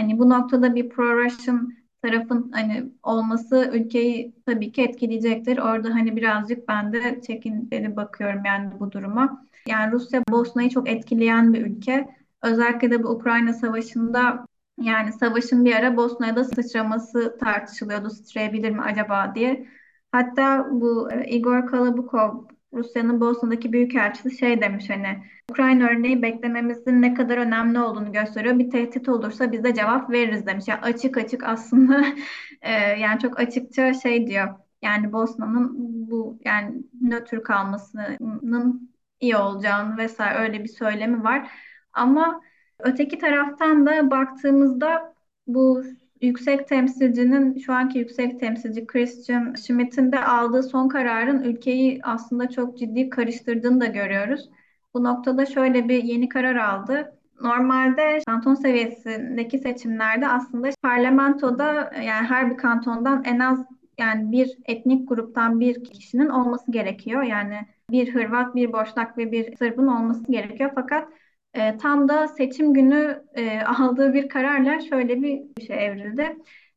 Hani 0.00 0.18
bu 0.18 0.30
noktada 0.30 0.74
bir 0.74 0.88
pro-Russian 0.90 1.70
tarafın 2.02 2.52
hani 2.52 2.92
olması 3.02 3.70
ülkeyi 3.74 4.34
tabii 4.46 4.72
ki 4.72 4.82
etkileyecektir. 4.82 5.58
Orada 5.58 5.88
hani 5.94 6.16
birazcık 6.16 6.68
ben 6.68 6.92
de 6.92 7.20
çekinceli 7.26 7.96
bakıyorum 7.96 8.44
yani 8.44 8.80
bu 8.80 8.92
duruma. 8.92 9.46
Yani 9.68 9.92
Rusya 9.92 10.22
Bosna'yı 10.30 10.70
çok 10.70 10.88
etkileyen 10.88 11.52
bir 11.52 11.66
ülke. 11.66 12.08
Özellikle 12.42 12.90
de 12.90 13.02
bu 13.02 13.08
Ukrayna 13.08 13.52
Savaşı'nda 13.52 14.46
yani 14.80 15.12
savaşın 15.12 15.64
bir 15.64 15.74
ara 15.76 15.96
Bosna'ya 15.96 16.36
da 16.36 16.44
sıçraması 16.44 17.38
tartışılıyordu. 17.40 18.10
Sıçrayabilir 18.10 18.70
mi 18.70 18.82
acaba 18.82 19.32
diye. 19.34 19.66
Hatta 20.12 20.68
bu 20.70 21.12
e, 21.12 21.30
Igor 21.30 21.66
Kalabukov 21.66 22.44
Rusya'nın 22.72 23.20
Bosna'daki 23.20 23.72
büyükelçisi 23.72 24.38
şey 24.38 24.60
demiş 24.60 24.90
hani 24.90 25.22
Ukrayna 25.50 25.88
örneği 25.88 26.22
beklememizin 26.22 27.02
ne 27.02 27.14
kadar 27.14 27.38
önemli 27.38 27.80
olduğunu 27.80 28.12
gösteriyor. 28.12 28.58
Bir 28.58 28.70
tehdit 28.70 29.08
olursa 29.08 29.52
biz 29.52 29.64
de 29.64 29.74
cevap 29.74 30.10
veririz 30.10 30.46
demiş. 30.46 30.68
Yani 30.68 30.80
açık 30.80 31.16
açık 31.16 31.44
aslında 31.44 32.04
e, 32.62 32.72
yani 32.72 33.20
çok 33.20 33.40
açıkça 33.40 33.94
şey 33.94 34.26
diyor. 34.26 34.48
Yani 34.82 35.12
Bosna'nın 35.12 35.70
bu 36.10 36.38
yani 36.44 36.82
nötr 37.00 37.42
kalmasının 37.42 38.90
iyi 39.20 39.36
olacağını 39.36 39.96
vesaire 39.96 40.38
öyle 40.38 40.64
bir 40.64 40.68
söylemi 40.68 41.24
var. 41.24 41.50
Ama 41.92 42.40
öteki 42.78 43.18
taraftan 43.18 43.86
da 43.86 44.10
baktığımızda 44.10 45.14
bu 45.46 45.82
yüksek 46.20 46.68
temsilcinin 46.68 47.58
şu 47.58 47.72
anki 47.72 47.98
yüksek 47.98 48.40
temsilci 48.40 48.86
Christian 48.86 49.54
Schmidt'in 49.54 50.12
de 50.12 50.24
aldığı 50.24 50.62
son 50.62 50.88
kararın 50.88 51.42
ülkeyi 51.42 52.00
aslında 52.02 52.50
çok 52.50 52.78
ciddi 52.78 53.10
karıştırdığını 53.10 53.80
da 53.80 53.86
görüyoruz. 53.86 54.50
Bu 54.94 55.04
noktada 55.04 55.46
şöyle 55.46 55.88
bir 55.88 56.02
yeni 56.04 56.28
karar 56.28 56.56
aldı. 56.56 57.16
Normalde 57.40 58.20
kanton 58.26 58.54
seviyesindeki 58.54 59.58
seçimlerde 59.58 60.28
aslında 60.28 60.70
parlamentoda 60.82 61.92
yani 61.96 62.26
her 62.26 62.50
bir 62.50 62.56
kantondan 62.56 63.24
en 63.24 63.38
az 63.38 63.64
yani 63.98 64.32
bir 64.32 64.58
etnik 64.64 65.08
gruptan 65.08 65.60
bir 65.60 65.84
kişinin 65.84 66.28
olması 66.28 66.72
gerekiyor. 66.72 67.22
Yani 67.22 67.66
bir 67.90 68.14
Hırvat, 68.14 68.54
bir 68.54 68.72
Boşnak 68.72 69.18
ve 69.18 69.32
bir 69.32 69.56
Sırbın 69.56 69.86
olması 69.86 70.32
gerekiyor. 70.32 70.70
Fakat 70.74 71.08
e, 71.54 71.76
tam 71.76 72.08
da 72.08 72.28
seçim 72.28 72.74
günü 72.74 73.24
e, 73.34 73.60
aldığı 73.60 74.14
bir 74.14 74.28
kararla 74.28 74.80
şöyle 74.80 75.22
bir 75.22 75.64
şey 75.66 75.86
evrildi. 75.86 76.36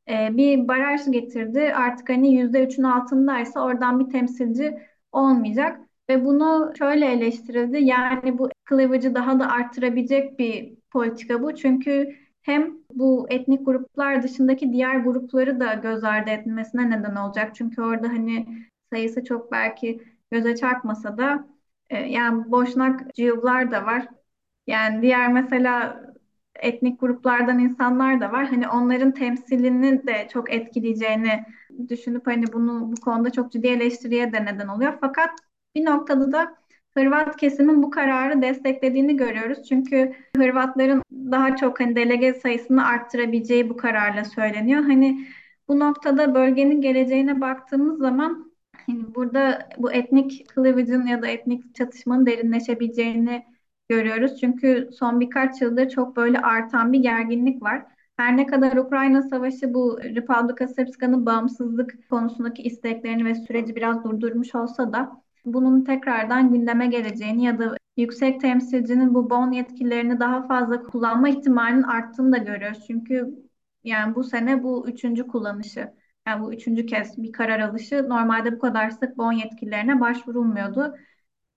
E, 0.10 0.38
bir 0.38 0.68
baraj 0.68 1.02
getirdi. 1.12 1.74
Artık 1.76 2.10
hani 2.10 2.34
yüzde 2.36 2.64
üçün 2.66 2.84
altındaysa 2.84 3.64
oradan 3.66 4.00
bir 4.00 4.10
temsilci 4.12 4.78
olmayacak. 5.12 5.80
Ve 6.10 6.26
bunu 6.26 6.74
şöyle 6.78 7.06
eleştirildi. 7.12 7.78
Yani 7.84 8.38
bu 8.38 8.50
kılıvıcı 8.66 9.16
daha 9.16 9.40
da 9.40 9.48
arttırabilecek 9.52 10.40
bir 10.40 10.74
politika 10.92 11.42
bu. 11.44 11.56
Çünkü 11.56 12.16
hem 12.42 12.74
bu 12.94 13.26
etnik 13.30 13.66
gruplar 13.66 14.24
dışındaki 14.24 14.74
diğer 14.74 14.96
grupları 15.00 15.60
da 15.60 15.74
göz 15.74 16.04
ardı 16.04 16.30
etmesine 16.30 16.90
neden 16.90 17.16
olacak. 17.16 17.56
Çünkü 17.56 17.82
orada 17.82 18.08
hani 18.10 18.48
sayısı 18.94 19.24
çok 19.24 19.52
belki 19.52 20.02
göze 20.32 20.56
çarpmasa 20.56 21.18
da 21.18 21.48
e, 21.90 21.98
yani 22.00 22.52
boşnak 22.52 23.16
ciyublar 23.16 23.72
da 23.72 23.86
var. 23.86 24.08
Yani 24.68 25.02
diğer 25.02 25.34
mesela 25.34 26.04
etnik 26.56 27.00
gruplardan 27.00 27.60
insanlar 27.60 28.22
da 28.22 28.32
var. 28.32 28.48
Hani 28.48 28.70
onların 28.70 29.12
temsilini 29.12 30.08
de 30.08 30.28
çok 30.34 30.54
etkileyeceğini 30.54 31.44
düşünüp 31.90 32.28
hani 32.28 32.54
bunu 32.54 32.92
bu 32.92 33.02
konuda 33.02 33.32
çok 33.32 33.52
ciddi 33.52 33.68
eleştiriye 33.68 34.34
de 34.34 34.46
neden 34.46 34.68
oluyor. 34.68 34.94
Fakat 35.02 35.30
bir 35.76 35.86
noktada 35.86 36.32
da 36.32 36.56
Hırvat 36.94 37.38
kesimin 37.38 37.84
bu 37.84 37.90
kararı 37.90 38.42
desteklediğini 38.42 39.18
görüyoruz. 39.18 39.64
Çünkü 39.70 40.14
Hırvatların 40.38 41.02
daha 41.12 41.56
çok 41.56 41.80
hani 41.80 41.96
delege 41.96 42.34
sayısını 42.34 42.88
arttırabileceği 42.88 43.70
bu 43.70 43.78
kararla 43.78 44.26
söyleniyor. 44.26 44.84
Hani 44.84 45.28
bu 45.68 45.80
noktada 45.80 46.36
bölgenin 46.36 46.82
geleceğine 46.82 47.42
baktığımız 47.42 47.98
zaman 47.98 48.52
hani 48.88 49.16
burada 49.16 49.70
bu 49.78 49.92
etnik 49.92 50.46
cleavage'ın 50.56 51.06
ya 51.06 51.22
da 51.22 51.28
etnik 51.28 51.76
çatışmanın 51.76 52.26
derinleşebileceğini 52.26 53.46
görüyoruz. 53.90 54.40
Çünkü 54.40 54.90
son 55.00 55.20
birkaç 55.20 55.62
yıldır 55.62 55.90
çok 55.90 56.16
böyle 56.16 56.40
artan 56.40 56.94
bir 56.94 57.00
gerginlik 57.00 57.62
var. 57.64 57.86
Her 58.18 58.38
ne 58.38 58.46
kadar 58.46 58.78
Ukrayna 58.78 59.22
Savaşı 59.22 59.74
bu 59.74 60.00
Republika 60.04 60.68
Srpska'nın 60.68 61.26
bağımsızlık 61.26 62.10
konusundaki 62.10 62.62
isteklerini 62.64 63.26
ve 63.26 63.36
süreci 63.36 63.76
biraz 63.76 64.04
durdurmuş 64.04 64.56
olsa 64.56 64.94
da 64.94 65.24
bunun 65.46 65.84
tekrardan 65.84 66.54
gündeme 66.54 66.88
geleceğini 66.88 67.44
ya 67.44 67.60
da 67.60 67.78
yüksek 67.98 68.42
temsilcinin 68.42 69.14
bu 69.14 69.30
bon 69.30 69.52
yetkilerini 69.52 70.20
daha 70.20 70.48
fazla 70.48 70.84
kullanma 70.84 71.30
ihtimalinin 71.30 71.84
arttığını 71.84 72.32
da 72.32 72.38
görüyoruz. 72.38 72.84
Çünkü 72.88 73.36
yani 73.84 74.16
bu 74.16 74.24
sene 74.24 74.64
bu 74.64 74.88
üçüncü 74.90 75.28
kullanışı. 75.28 75.94
Yani 76.28 76.42
bu 76.44 76.54
üçüncü 76.54 76.86
kez 76.86 77.18
bir 77.24 77.32
karar 77.32 77.60
alışı. 77.60 78.10
Normalde 78.10 78.52
bu 78.56 78.60
kadar 78.60 78.90
sık 78.90 79.18
bon 79.18 79.32
yetkilerine 79.32 80.00
başvurulmuyordu. 80.02 80.96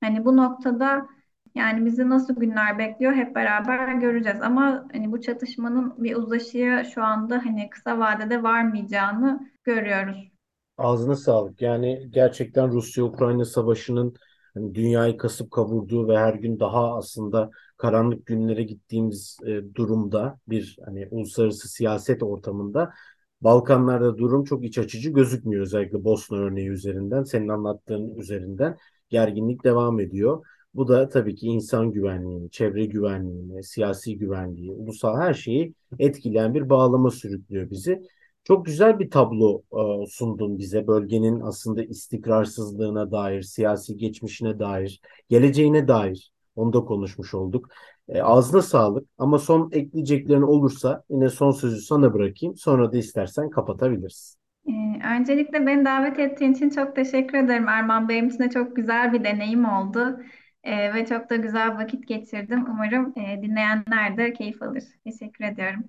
Hani 0.01 0.25
bu 0.25 0.37
noktada 0.37 1.09
yani 1.57 1.87
bizi 1.87 2.09
nasıl 2.09 2.37
günler 2.37 2.79
bekliyor 2.79 3.13
hep 3.13 3.35
beraber 3.35 3.95
göreceğiz. 3.95 4.43
Ama 4.43 4.89
hani 4.93 5.13
bu 5.13 5.21
çatışmanın 5.21 6.05
bir 6.05 6.17
uzlaşıya 6.17 6.85
şu 6.85 7.03
anda 7.05 7.37
hani 7.45 7.71
kısa 7.71 7.99
vadede 7.99 8.43
varmayacağını 8.43 9.51
görüyoruz. 9.65 10.31
Ağzına 10.79 11.17
sağlık. 11.17 11.63
Yani 11.63 12.09
gerçekten 12.11 12.73
Rusya-Ukrayna 12.73 13.45
savaşının 13.45 14.15
hani 14.55 14.75
dünyayı 14.75 15.17
kasıp 15.17 15.51
kavurduğu 15.51 16.09
ve 16.09 16.19
her 16.19 16.35
gün 16.35 16.61
daha 16.61 16.97
aslında 16.97 17.51
karanlık 17.77 18.27
günlere 18.27 18.63
gittiğimiz 18.63 19.39
e, 19.47 19.75
durumda 19.75 20.39
bir 20.49 20.79
hani 20.85 21.09
uluslararası 21.11 21.69
siyaset 21.69 22.23
ortamında 22.23 22.93
Balkanlarda 23.41 24.19
durum 24.19 24.45
çok 24.45 24.65
iç 24.65 24.79
açıcı 24.79 25.11
gözükmüyor 25.11 25.63
özellikle 25.63 26.05
Bosna 26.05 26.39
örneği 26.39 26.69
üzerinden 26.69 27.23
senin 27.23 27.49
anlattığın 27.49 28.15
üzerinden 28.15 28.77
gerginlik 29.09 29.65
devam 29.65 30.01
ediyor. 30.01 30.47
Bu 30.77 30.89
da 30.89 31.09
tabii 31.09 31.35
ki 31.35 31.47
insan 31.47 31.93
güvenliğini, 31.93 32.51
çevre 32.51 32.85
güvenliğini, 32.87 33.65
siyasi 33.65 34.19
güvenliği, 34.19 34.73
ulusal 34.73 35.17
her 35.21 35.35
şeyi 35.35 35.75
etkileyen 35.99 36.55
bir 36.55 36.71
bağlama 36.71 37.11
sürüklüyor 37.11 37.71
bizi. 37.71 38.03
Çok 38.45 38.67
güzel 38.67 38.99
bir 38.99 39.11
tablo 39.11 39.63
e, 39.73 40.07
sundun 40.07 40.59
bize. 40.59 40.87
Bölgenin 40.87 41.41
aslında 41.41 41.83
istikrarsızlığına 41.85 43.11
dair, 43.13 43.43
siyasi 43.43 43.97
geçmişine 43.97 44.59
dair, 44.59 45.01
geleceğine 45.29 45.89
dair. 45.89 46.33
Onu 46.57 46.73
da 46.73 46.81
konuşmuş 46.81 47.35
olduk. 47.35 47.69
E, 48.09 48.23
ağzına 48.23 48.63
sağlık 48.63 49.09
ama 49.19 49.39
son 49.39 49.71
ekleyeceklerin 49.73 50.43
olursa 50.43 51.05
yine 51.11 51.29
son 51.29 51.51
sözü 51.51 51.81
sana 51.81 52.15
bırakayım. 52.15 52.57
Sonra 52.57 52.93
da 52.93 52.97
istersen 52.97 53.51
kapatabiliriz. 53.51 54.37
Ee, 54.69 54.73
öncelikle 55.19 55.67
beni 55.67 55.85
davet 55.85 56.19
ettiğin 56.19 56.53
için 56.53 56.71
çok 56.71 56.97
teşekkür 56.97 57.39
ederim 57.39 57.69
Erman. 57.69 58.09
Benim 58.09 58.29
için 58.29 58.39
de 58.39 58.51
çok 58.51 58.77
güzel 58.77 59.13
bir 59.13 59.25
deneyim 59.25 59.65
oldu. 59.65 60.21
Ee, 60.67 60.95
ve 60.95 61.07
çok 61.07 61.31
da 61.31 61.37
güzel 61.37 61.77
vakit 61.79 62.09
geçirdim. 62.09 62.65
Umarım 62.71 63.15
e, 63.19 63.43
dinleyenler 63.43 64.17
de 64.17 64.33
keyif 64.33 64.63
alır. 64.63 64.85
Teşekkür 65.05 65.45
ediyorum. 65.45 65.85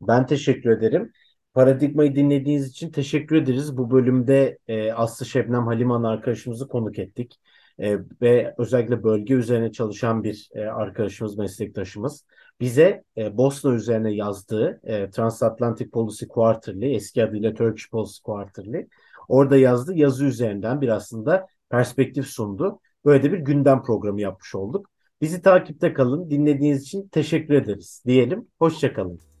Ben 0.00 0.26
teşekkür 0.26 0.70
ederim. 0.70 1.12
Paradigmayı 1.54 2.14
dinlediğiniz 2.16 2.68
için 2.68 2.90
teşekkür 2.90 3.36
ederiz. 3.36 3.76
Bu 3.76 3.90
bölümde 3.90 4.58
e, 4.68 4.92
Aslı 4.92 5.26
Şebnem 5.26 5.66
Haliman 5.66 6.02
arkadaşımızı 6.02 6.68
konuk 6.68 6.98
ettik. 6.98 7.40
E, 7.78 7.98
ve 8.22 8.54
özellikle 8.58 9.02
bölge 9.02 9.34
üzerine 9.34 9.72
çalışan 9.72 10.24
bir 10.24 10.48
e, 10.54 10.60
arkadaşımız, 10.60 11.38
meslektaşımız. 11.38 12.24
Bize 12.60 13.04
e, 13.16 13.36
Bosna 13.36 13.74
üzerine 13.74 14.14
yazdığı 14.14 14.80
e, 14.84 15.10
Transatlantic 15.10 15.90
Policy 15.90 16.24
Quarterly, 16.24 16.94
eski 16.94 17.24
adıyla 17.24 17.54
Turkish 17.54 17.90
Policy 17.90 18.22
Quarterly. 18.22 18.88
Orada 19.28 19.56
yazdığı 19.56 19.94
yazı 19.94 20.24
üzerinden 20.24 20.80
bir 20.80 20.88
aslında 20.88 21.46
perspektif 21.70 22.26
sundu. 22.26 22.80
Böyle 23.04 23.22
de 23.22 23.32
bir 23.32 23.38
gündem 23.38 23.82
programı 23.82 24.20
yapmış 24.20 24.54
olduk. 24.54 24.90
Bizi 25.20 25.42
takipte 25.42 25.92
kalın. 25.94 26.30
Dinlediğiniz 26.30 26.82
için 26.82 27.08
teşekkür 27.08 27.54
ederiz 27.54 28.02
diyelim. 28.06 28.48
Hoşçakalın. 28.58 29.33